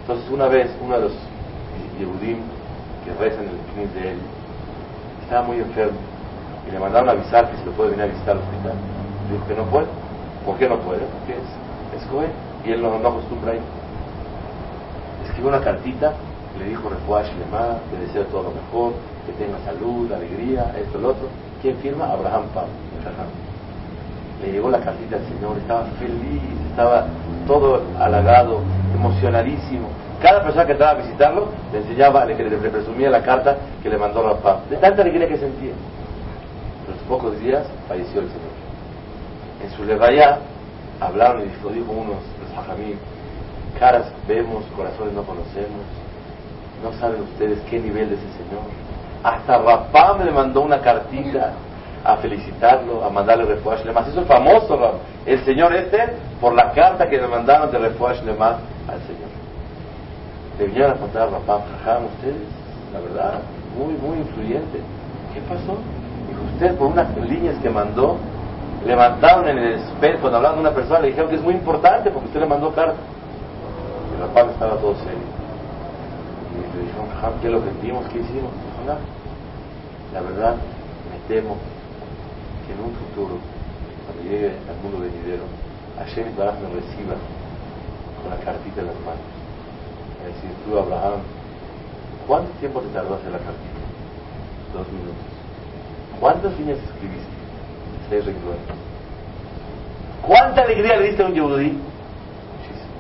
[0.02, 1.14] Entonces, una vez, uno de los
[2.00, 2.38] Yehudim
[3.04, 4.18] que rezan el fin de él
[5.24, 5.98] estaba muy enfermo
[6.68, 8.74] y le mandaron a avisar que se lo puede venir a visitar al hospital.
[9.32, 9.88] Dijo que no puede.
[10.46, 11.02] ¿Por qué no puede?
[11.02, 12.32] Porque es, es Cohen
[12.66, 13.62] y él no, no acostumbra a ir.
[15.26, 16.14] Escribió una cartita
[16.60, 18.94] le dijo Refuash Lema, le deseo todo lo mejor,
[19.26, 21.28] que tenga salud, alegría, esto, lo otro.
[21.62, 22.12] ¿Quién firma?
[22.12, 22.66] Abraham Pam,
[24.42, 27.08] Le llegó la cartita al Señor, estaba feliz, estaba
[27.48, 28.60] todo halagado,
[28.94, 29.88] emocionadísimo.
[30.24, 34.24] Cada persona que entraba a visitarlo le enseñaba, le, presumía la carta que le mandó
[34.24, 35.74] Rafa, de tanta alegría que sentía.
[35.74, 38.54] A los pocos días falleció el Señor.
[39.66, 40.38] En su levaya
[41.02, 42.96] hablaron y dijo, dijo unos, los hajamim,
[43.78, 45.84] caras vemos, corazones no conocemos,
[46.82, 48.64] no saben ustedes qué nivel de ese señor.
[49.24, 51.52] Hasta Rapam le mandó una cartita
[52.06, 54.06] a felicitarlo, a mandarle refuash lema.
[54.08, 59.02] Es famoso, El señor este, por la carta que le mandaron de refuash lema al
[59.02, 59.33] señor.
[60.60, 62.48] Le vinieron a Rapam, jajam, ustedes,
[62.94, 63.42] la verdad,
[63.78, 64.80] muy, muy influyente.
[65.34, 65.78] ¿Qué pasó?
[66.28, 68.18] Dijo, usted por unas líneas que mandó,
[68.86, 72.12] levantaron en el espejo, cuando hablaban de una persona, le dijeron que es muy importante
[72.12, 72.98] porque usted le mandó carta.
[74.16, 75.44] Y Rapam estaba todo serio
[76.54, 77.08] le dijeron,
[77.42, 77.70] ¿qué es lo que?
[77.80, 78.52] ¿Qué hicimos?
[78.54, 78.82] Dijo,
[80.14, 80.56] la verdad,
[81.10, 81.58] me temo
[82.66, 83.38] que en un futuro,
[84.06, 85.44] cuando llegue al mundo venidero,
[85.98, 87.16] Hashem Baraj me reciba
[88.22, 89.43] con la cartita en las manos.
[90.28, 91.20] Es decir, tú, Abraham,
[92.28, 93.84] ¿cuánto tiempo te tardó hacer la cartita?
[94.74, 95.34] Dos minutos.
[96.20, 97.34] ¿Cuántas líneas escribiste?
[98.10, 98.62] Seis renglones.
[100.22, 101.72] ¿Cuánta alegría le diste a un Yehudí?
[101.72, 102.94] Muchísimo.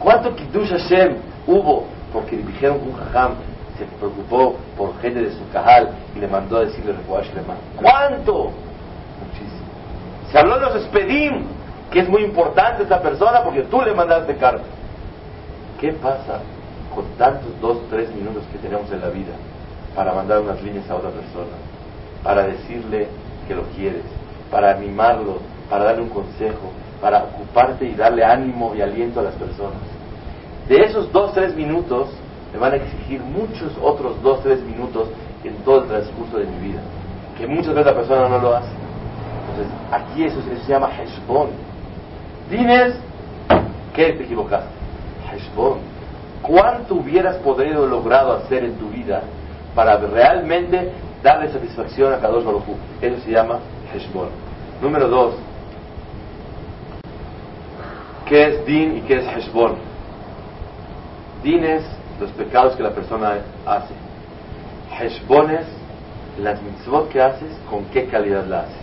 [0.00, 1.16] ¿Cuánto Kiddush Hashem
[1.46, 3.34] hubo porque dijeron un jajam
[3.78, 7.54] se preocupó por gente de su cajal y le mandó a decirle Refuash Lema.
[7.80, 8.50] ¿Cuánto?
[9.24, 9.66] Muchísimo.
[10.30, 11.46] Se habló de los espedim,
[11.90, 14.64] que es muy importante esta persona porque tú le mandaste carta.
[15.82, 16.38] ¿Qué pasa
[16.94, 19.32] con tantos dos, tres minutos que tenemos en la vida
[19.96, 21.56] para mandar unas líneas a otra persona?
[22.22, 23.08] Para decirle
[23.48, 24.04] que lo quieres,
[24.48, 26.70] para animarlo, para darle un consejo,
[27.00, 29.80] para ocuparte y darle ánimo y aliento a las personas.
[30.68, 32.10] De esos dos, tres minutos,
[32.52, 35.08] me van a exigir muchos otros dos, tres minutos
[35.42, 36.80] en todo el transcurso de mi vida,
[37.36, 38.70] que muchas veces la no lo hace.
[39.50, 41.48] Entonces, aquí eso, se llama Heshbon.
[42.48, 42.94] Dines
[43.92, 44.81] que te equivocaste.
[45.34, 45.78] Heshbon.
[46.42, 49.22] ¿Cuánto hubieras podido logrado hacer en tu vida
[49.74, 52.64] para realmente darle satisfacción a Kadosh Baruj
[53.00, 53.60] Eso se llama
[53.94, 54.28] Heshbon.
[54.80, 55.34] Número dos.
[58.26, 59.74] ¿Qué es Din y qué es Heshbon?
[61.42, 61.84] Dines,
[62.20, 63.94] los pecados que la persona hace.
[64.98, 65.66] Heshbones,
[66.38, 68.76] las mitzvot que haces, con qué calidad la haces.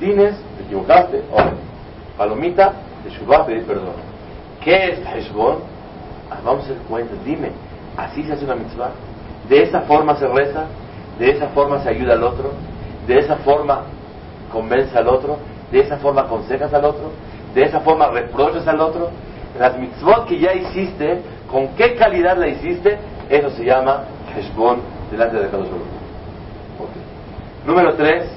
[0.00, 1.36] Dines, te equivocaste, o
[2.16, 2.72] palomita,
[3.08, 4.07] Shubá, pedir perdón.
[4.62, 5.58] ¿Qué es Heshbon?
[6.30, 7.50] Ah, vamos a hacer cuenta, dime,
[7.96, 8.90] así se hace una mitzvah.
[9.48, 10.66] De esa forma se reza,
[11.18, 12.52] de esa forma se ayuda al otro,
[13.06, 13.84] de esa forma
[14.52, 15.38] convence al otro,
[15.70, 17.10] de esa forma aconsejas al otro,
[17.54, 19.10] de esa forma reprochas al otro.
[19.58, 22.98] Las mitzvot que ya hiciste, con qué calidad la hiciste,
[23.30, 24.04] eso se llama
[24.36, 24.80] Heshbon
[25.10, 25.98] delante de Kadosh Baruch
[27.66, 28.30] Número tres,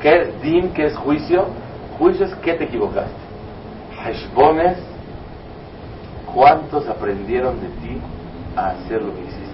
[0.00, 1.46] ¿qué es din, qué es juicio?
[1.98, 3.12] Juicio es que te equivocaste.
[4.04, 4.78] Heshbones,
[6.34, 7.98] ¿cuántos aprendieron de ti
[8.56, 9.44] a hacer lo que hiciste?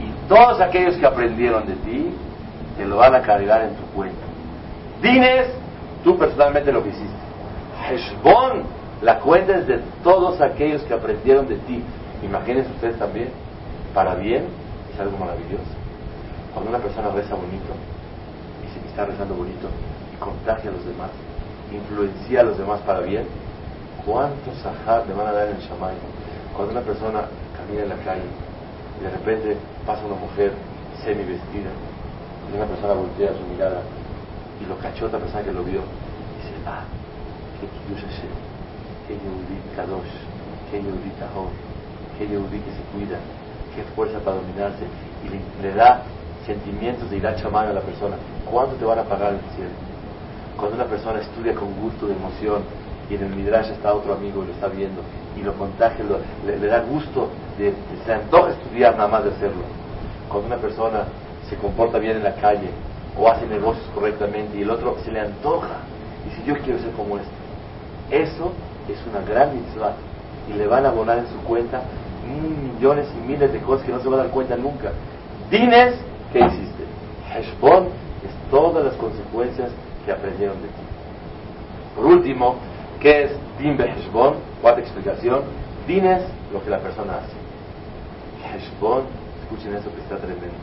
[0.00, 2.14] Y todos aquellos que aprendieron de ti,
[2.76, 4.24] te lo van a cargar en tu cuenta.
[5.02, 5.48] Dines,
[6.04, 7.16] tú personalmente lo que hiciste.
[7.90, 8.62] Heshbon,
[9.02, 11.82] la cuenta es de todos aquellos que aprendieron de ti.
[12.22, 13.30] Imagínense ustedes también,
[13.94, 14.44] para bien,
[14.92, 15.64] es algo maravilloso.
[16.52, 17.72] Cuando una persona reza bonito,
[18.62, 19.68] dice que está rezando bonito,
[20.12, 21.10] y contagia a los demás,
[21.72, 23.24] influencia a los demás para bien,
[24.08, 25.94] ¿cuántos sahar le van a dar en el shamay?
[26.56, 28.24] Cuando una persona camina en la calle
[28.98, 30.52] y de repente pasa una mujer
[31.04, 31.68] semi vestida,
[32.48, 33.82] y una persona voltea su mirada
[34.60, 36.82] y lo cachó otra persona que lo vio, y dice, ah,
[37.60, 38.32] qué Kiddush Hashem,
[39.06, 40.14] qué Yehudi Kadosh,
[40.72, 41.52] qué Yehudi Tahor,
[42.16, 43.20] qué Yehudi que se cuida,
[43.76, 44.88] qué fuerza para dominarse,
[45.22, 46.02] y le, da
[46.46, 48.16] sentimientos de ir a chamán a la persona.
[48.50, 49.76] ¿Cuánto te van a pagar el cielo?
[50.56, 52.62] Cuando una persona estudia con gusto, de emoción,
[53.10, 55.02] y en el Midrash está otro amigo y lo está viendo,
[55.36, 57.72] y lo contagia, lo- le, le da gusto, de,
[58.04, 59.62] se antoja estudiar nada más de hacerlo.
[60.28, 61.04] Cuando una persona
[61.48, 62.70] se comporta bien en la calle,
[63.18, 65.80] o hace negocios correctamente, y el otro se le antoja,
[66.26, 67.32] y si yo quiero ser como este,
[68.10, 68.52] eso
[68.88, 69.94] es una gran mitzvah,
[70.48, 71.82] y le van a abonar en su cuenta
[72.26, 74.92] millones y miles de cosas que no se va a dar cuenta nunca.
[75.50, 75.94] Dines,
[76.32, 76.84] ¿qué hiciste?
[77.34, 77.88] Heshbon
[78.24, 79.70] es todas las consecuencias
[80.04, 80.82] que aprendieron de ti.
[81.96, 82.56] Por último,
[83.00, 84.36] ¿qué es Din Heshbon?
[84.60, 85.42] Cuarta explicación.
[85.86, 86.22] Din es
[86.52, 87.36] lo que la persona hace.
[88.44, 89.04] Heshbon,
[89.42, 90.58] escuchen eso que está tremendo.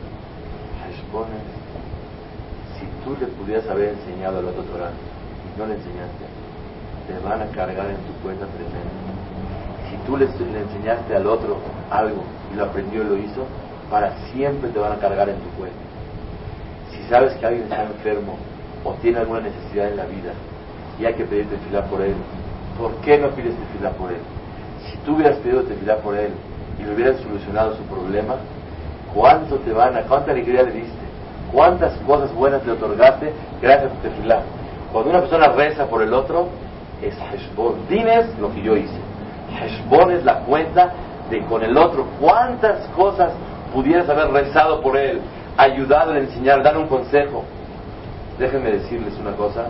[0.82, 6.24] Heshbon es, si tú le pudieras haber enseñado al otro Torah y no le enseñaste,
[7.06, 9.06] te van a cargar en tu cuenta tremendo.
[9.90, 11.58] Si tú le enseñaste al otro
[11.90, 12.22] algo
[12.52, 13.46] y lo aprendió y lo hizo,
[13.90, 15.78] para siempre te van a cargar en tu cuenta.
[16.90, 18.36] Si sabes que alguien está enfermo
[18.84, 20.32] o tiene alguna necesidad en la vida
[20.98, 22.14] y hay que pedir tefilá por él,
[22.78, 24.20] ¿por qué no pides tefilá por él?
[24.88, 26.30] Si tú hubieras pedido tefilá por él
[26.78, 28.36] y le hubieras solucionado su problema,
[29.14, 31.06] ¿cuánto te van a, cuánta alegría le diste?
[31.52, 33.32] ¿Cuántas cosas buenas le otorgaste
[33.62, 34.42] gracias a tu tefilá?
[34.92, 36.48] Cuando una persona reza por el otro,
[37.02, 37.86] es Heshbon.
[37.88, 38.98] Dines lo que yo hice.
[39.60, 40.92] Heshbon es la cuenta
[41.30, 42.06] de con el otro.
[42.20, 43.32] ¿Cuántas cosas
[43.72, 45.20] pudieras haber rezado por él,
[45.56, 47.44] ayudado a enseñar, dar un consejo?
[48.38, 49.66] Déjenme decirles una cosa,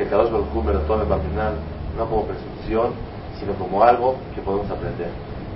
[0.00, 1.52] que Kadosh Baruj me lo tome para final,
[1.98, 2.92] no como presunción,
[3.38, 5.08] sino como algo que podemos aprender.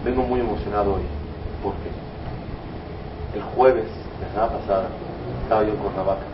[0.05, 1.03] Vengo muy emocionado hoy,
[1.63, 1.89] porque
[3.35, 3.89] el jueves,
[4.21, 4.89] la semana pasada,
[5.43, 6.27] estaba yo en Cuernavaca,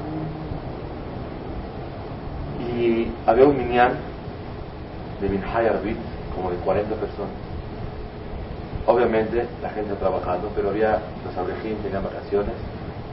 [2.76, 3.92] y había un minyan
[5.20, 5.98] de Minhay Arbit,
[6.34, 7.30] como de 40 personas.
[8.86, 12.54] Obviamente la gente trabajando, pero había los abrejim tenían vacaciones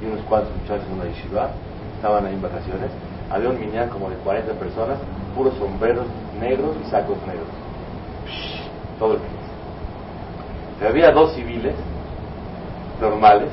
[0.01, 1.51] y unos cuantos muchachos en una yeshiva
[1.97, 2.89] estaban ahí en vacaciones.
[3.30, 4.97] Había un minyan como de 40 personas,
[5.36, 6.05] puros sombreros
[6.39, 7.47] negros y sacos negros.
[8.25, 9.32] Psh, todo el país.
[10.80, 11.75] Pero había dos civiles
[13.01, 13.49] normales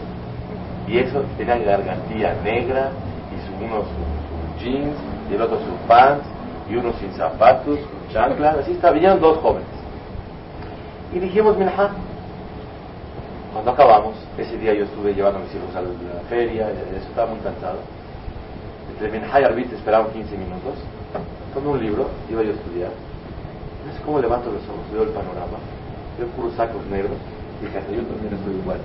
[0.87, 2.91] y eso tenían gargantilla negra
[3.33, 4.97] y su, unos sus jeans
[5.31, 6.25] y el otro sus pants
[6.69, 9.69] y unos sin zapatos, con chanclas, así vinieron dos jóvenes.
[11.13, 11.91] Y dijimos, Minha,
[13.53, 15.89] cuando acabamos, ese día yo estuve llevando a mis hijos a la
[16.29, 17.79] feria, eso estaba muy cansado.
[18.95, 20.79] Entre Minha y Arbit esperaban 15 minutos,
[21.53, 22.91] tomé un libro, iba yo a estudiar.
[23.83, 25.59] No sé cómo levanto los ojos, veo el panorama,
[26.17, 27.19] veo puros sacos negros,
[27.59, 28.79] y dije, yo también estoy igual.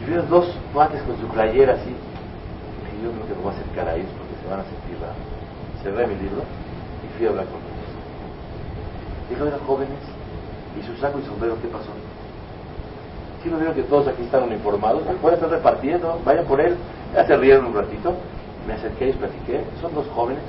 [0.00, 1.92] y veo dos cuates con su playera así.
[1.92, 5.28] Dije, yo creo que voy a acercar a ellos porque se van a sentir raros.
[5.84, 6.40] Cerré mi libro
[7.04, 7.92] y fui a hablar con ellos.
[9.28, 10.00] Dijo, eran jóvenes,
[10.72, 11.92] y su saco y sombrero, ¿qué pasó?
[13.44, 16.76] Si no vieron que todos aquí están uniformados, afuera están repartiendo, vayan por él.
[17.14, 18.14] Ya se rieron un ratito,
[18.68, 19.64] me acerqué y les platiqué.
[19.80, 20.42] Son dos jóvenes,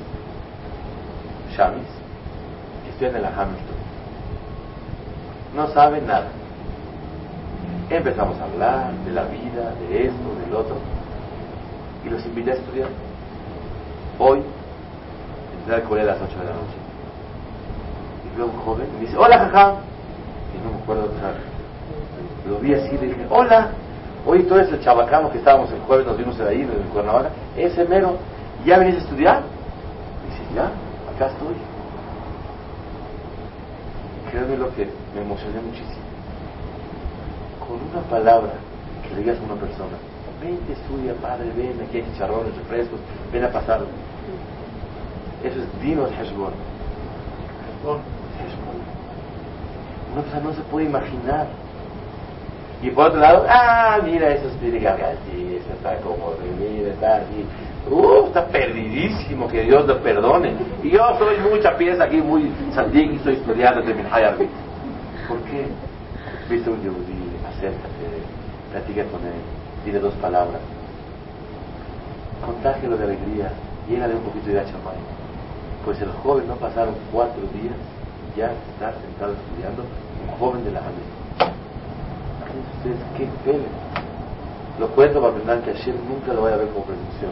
[1.56, 1.88] Shamis,
[2.84, 3.80] que estudian en la Hamilton.
[5.56, 6.28] No saben nada.
[7.90, 10.76] Empezamos a hablar de la vida, de esto, del otro,
[12.06, 12.90] y los invité a estudiar.
[14.20, 14.44] Hoy,
[15.60, 16.78] entré al colegio a las 8 de la noche.
[18.26, 19.76] Y veo un joven y me dice, hola, jajam.
[20.54, 21.34] Y no me acuerdo, o sea,
[22.50, 23.70] lo vi así, le dije, hola.
[24.30, 27.32] Oye, tú eres el chabacano que estábamos el jueves, nos vimos ahí en Cuernavaca.
[27.58, 28.16] Ese mero.
[28.64, 29.42] ¿Ya venís a estudiar?
[29.42, 30.66] Y dice, ya,
[31.10, 31.56] acá estoy.
[34.30, 36.06] Créeme lo que me emocioné muchísimo.
[37.68, 38.52] Con una palabra
[39.02, 39.98] que le digas a una persona,
[40.40, 43.00] vente, estudia, padre, ven, aquí hay chicharrones, refrescos,
[43.34, 43.82] ven a pasar.
[45.44, 46.54] Eso es Dinos Heshbon.
[47.82, 48.78] Heshbon.
[50.14, 51.48] Una persona no se puede imaginar.
[52.82, 57.18] Y por otro lado, ah, mira, eso es Piri Gargantí, eso está como, mira, está
[57.18, 57.46] así,
[57.90, 60.54] Uh, está perdidísimo, que Dios lo perdone.
[60.84, 64.50] Y yo soy mucha pieza aquí, muy sandigui, soy estudiante de Minhai Arbit.
[65.28, 65.66] ¿Por qué?
[66.50, 68.22] Viste un yehudí, acércate,
[68.72, 69.42] platica con él,
[69.86, 70.62] dile dos palabras.
[72.46, 73.52] Contágelo de alegría,
[73.88, 75.00] llénale un poquito de chamay.
[75.84, 77.76] Pues el joven no pasaron cuatro días,
[78.38, 81.19] ya está sentado estudiando, un joven de la América.
[82.80, 83.66] Ustedes qué pele.
[84.80, 87.32] Lo cuento para aprender que Hashem nunca lo vaya a ver como presunción,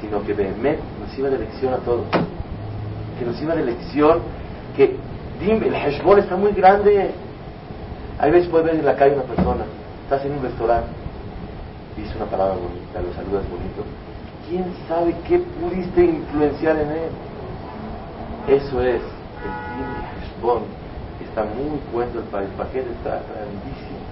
[0.00, 2.06] sino que Behemet nos iba de lección a todos.
[3.18, 4.20] Que nos iba de lección,
[4.76, 4.96] que
[5.40, 7.10] dime, el Heshbon está muy grande.
[8.20, 9.64] Hay veces puedes ver en la calle una persona,
[10.04, 10.90] estás en un restaurante,
[11.96, 13.82] dice una palabra bonita, lo saludas bonito.
[14.48, 17.10] ¿Quién sabe qué pudiste influenciar en él?
[18.46, 20.62] Eso es el Din Heshbon.
[21.28, 24.09] Está muy cuento el, el paquete, está grandísimo.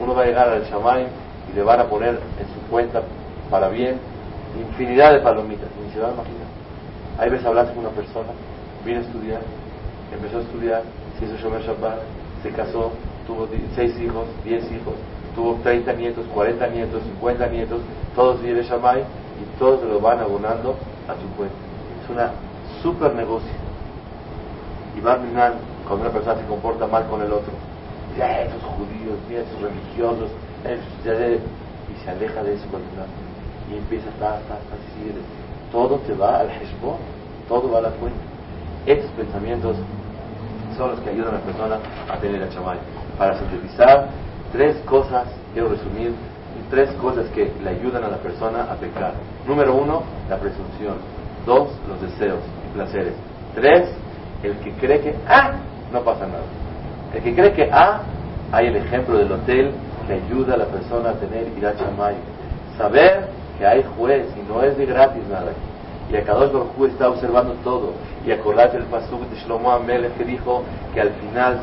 [0.00, 1.08] Uno va a llegar al Shamayim
[1.50, 3.02] y le van a poner en su cuenta
[3.50, 3.98] para bien
[4.58, 6.48] infinidad de palomitas, ni se va a imaginar.
[7.18, 8.28] Hay veces hablas con una persona,
[8.84, 9.40] vino a estudiar,
[10.12, 10.82] empezó a estudiar,
[11.18, 11.98] se hizo Shomer Shabbat,
[12.42, 12.92] se casó,
[13.26, 14.94] tuvo seis hijos, diez hijos,
[15.34, 17.80] tuvo 30 nietos, 40 nietos, 50 nietos,
[18.14, 20.76] todos viven Shamay y todos se lo van abonando
[21.08, 21.56] a su cuenta.
[22.04, 22.30] Es una
[22.82, 23.52] super negocio.
[24.96, 25.18] Y va a
[25.86, 27.52] cuando una persona se comporta mal con el otro,
[28.22, 30.30] "Ah, esos judíos, mira, esos religiosos,
[31.04, 31.40] ya de-".
[31.88, 32.64] y se aleja de eso
[33.70, 34.40] y empieza a estar,
[34.94, 35.12] sigue.
[35.70, 36.96] Todo te va al Heshbon,
[37.48, 38.18] todo va a la cuenta.
[38.86, 39.76] Estos pensamientos
[40.76, 41.78] son los que ayudan a la persona
[42.10, 42.78] a tener el chamay.
[43.18, 44.08] Para sintetizar,
[44.52, 46.14] tres cosas, quiero resumir,
[46.70, 49.14] tres cosas que le ayudan a la persona a pecar.
[49.46, 50.96] Número uno, la presunción.
[51.44, 53.14] Dos, los deseos y placeres.
[53.54, 53.90] Tres,
[54.42, 55.56] el que cree que, ah,
[55.92, 56.44] no pasa nada.
[57.14, 58.00] El que cree que, ah,
[58.52, 59.70] hay el ejemplo del hotel
[60.06, 62.14] que ayuda a la persona a tener ira chamay.
[62.76, 63.28] Saber
[63.58, 65.52] que hay juez y no es de gratis nada.
[66.10, 67.92] Y a Kadosh Baruj está observando todo.
[68.26, 70.62] Y acordate el pasuk de Shlomo Amelech que dijo
[70.94, 71.60] que al final.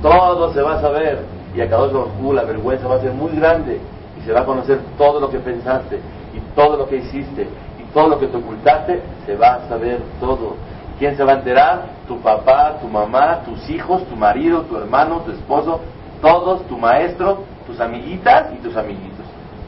[0.00, 1.18] Todo se va a saber.
[1.54, 3.80] Y a Kadosh Baruj la vergüenza va a ser muy grande.
[4.18, 5.98] Y se va a conocer todo lo que pensaste.
[6.32, 7.42] Y todo lo que hiciste.
[7.78, 9.02] Y todo lo que te ocultaste.
[9.26, 10.54] Se va a saber todo.
[10.98, 11.86] ¿Quién se va a enterar?
[12.06, 15.80] Tu papá, tu mamá, tus hijos, tu marido, tu hermano, tu esposo.
[16.20, 19.26] Todos, tu maestro, tus amiguitas y tus amiguitos.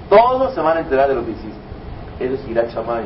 [0.09, 1.67] Todos se van a enterar de lo que hiciste.
[2.21, 3.05] Eso es Irat Shamay.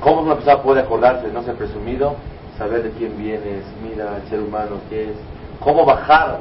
[0.00, 2.14] ¿Cómo una persona puede acordarse de no ser presumido?
[2.56, 5.16] Saber de quién vienes, mira el ser humano que es.
[5.60, 6.38] ¿Cómo bajar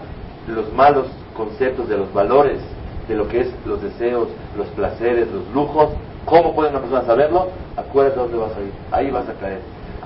[0.47, 2.59] los malos conceptos de los valores,
[3.07, 5.89] de lo que es los deseos, los placeres, los lujos?
[6.25, 7.49] ¿Cómo puede una persona saberlo?
[7.75, 8.71] Acuérdate dónde vas a ir.
[8.91, 9.59] Ahí vas a caer.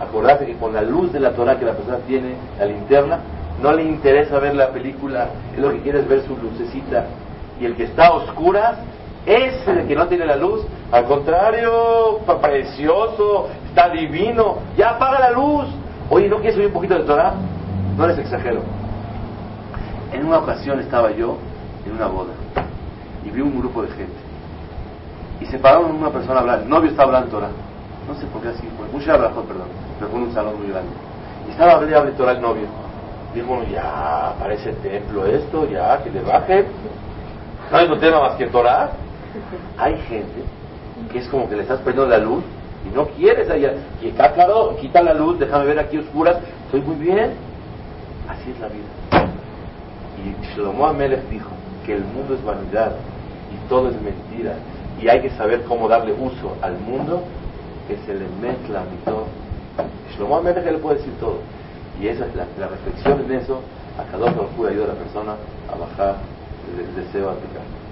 [0.04, 3.20] Acordate que con la luz de la Torah que la persona tiene, la linterna,
[3.62, 7.06] no le interesa ver la película, es lo que quiere es ver su lucecita.
[7.60, 8.78] Y el que está a oscuras
[9.26, 15.20] ese el que no tiene la luz, al contrario, está precioso, está divino, ya apaga
[15.20, 15.66] la luz.
[16.10, 17.34] Oye, ¿no quieres oír un poquito de Torah?
[17.97, 18.62] No les exagero.
[20.12, 21.38] En una ocasión estaba yo
[21.86, 22.34] en una boda
[23.26, 24.14] y vi un grupo de gente.
[25.39, 26.60] Y se pararon una persona a hablar.
[26.60, 27.49] El novio estaba hablando Torah.
[28.08, 28.88] No sé por qué así fue.
[28.91, 29.68] Un Shabrajot, perdón.
[29.99, 30.91] Pero fue un salón muy grande.
[31.47, 32.68] Y estaba de Torah el novio.
[33.34, 36.66] Dijo, ya, parece templo esto, ya, que le baje.
[37.72, 38.91] No hay otro tema más que Torah.
[39.78, 40.43] Hay gente
[41.12, 42.43] que es como que le estás poniendo la luz
[42.86, 43.74] y no quieres allá.
[44.36, 47.32] Claro, quita la luz, déjame ver aquí oscuras, estoy muy bien.
[48.28, 49.30] Así es la vida.
[50.24, 51.49] Y Shlomo Amelech dijo
[51.86, 52.93] que el mundo es vanidad
[53.51, 54.56] y todo es mentira.
[55.01, 57.24] Y hay que saber cómo darle uso al mundo
[57.88, 59.26] que se le mezcla a mitad.
[60.16, 61.40] Shlomo Amelech le puede decir todo.
[62.00, 63.62] Y esa es la, la reflexión en eso,
[63.98, 65.36] a cada uno puede ayudar a la persona
[65.72, 66.16] a bajar
[66.74, 67.84] el, el deseo a pecar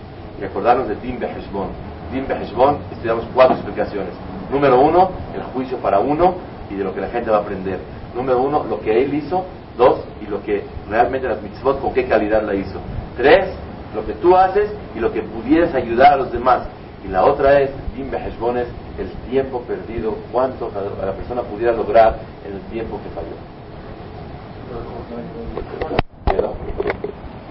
[0.42, 1.68] y acordarnos de Dim Beheshbon.
[2.12, 4.14] Dim Beheshbon, estudiamos cuatro explicaciones.
[4.52, 6.36] Número uno, el juicio para uno
[6.70, 7.80] y de lo que la gente va a aprender.
[8.16, 9.46] Número uno, lo que él hizo.
[9.78, 12.80] Dos, y lo que realmente las mitzvot, con qué calidad la hizo.
[13.16, 13.56] Tres,
[13.96, 16.64] lo que tú haces y lo que pudieras ayudar a los demás.
[17.04, 18.68] Y la otra es, Beheshbon es
[18.99, 20.72] el tiempo perdido, cuánto
[21.04, 23.36] la persona pudiera lograr en el tiempo que falló.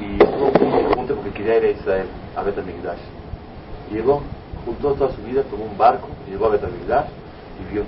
[0.01, 2.99] Y estuvo muy pregunta porque quería ir a Israel a Betamigdash.
[3.93, 4.23] Llegó,
[4.65, 7.07] juntó toda su vida, tomó un barco, llegó a Betamigdash
[7.61, 7.83] y vio.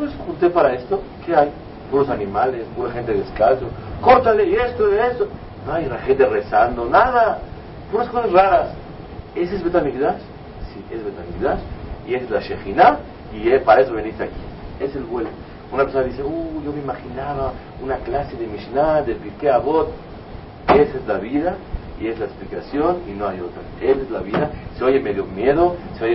[0.00, 1.50] Eso junté para esto, ¿qué hay?
[1.90, 3.66] Puros animales, pura gente descalzo.
[4.00, 5.26] Córtale y esto y esto.
[5.66, 7.40] No hay gente rezando, nada.
[7.90, 8.68] Puras cosas raras.
[9.34, 10.20] ¿Ese es Betamigdash?
[10.72, 11.60] Sí, es Betamigdash.
[12.06, 12.98] Y es la Shejina
[13.32, 14.40] y para eso veniste aquí.
[14.80, 15.28] Es el vuelo.
[15.72, 17.52] Una persona dice, uh, yo me imaginaba
[17.82, 19.90] una clase de Mishnah, de Pirkei Avot.
[20.68, 21.56] Esa es la vida
[22.00, 23.62] y es la explicación y no hay otra.
[23.80, 24.50] Él es la vida.
[24.76, 26.08] Se oye medio miedo, se oye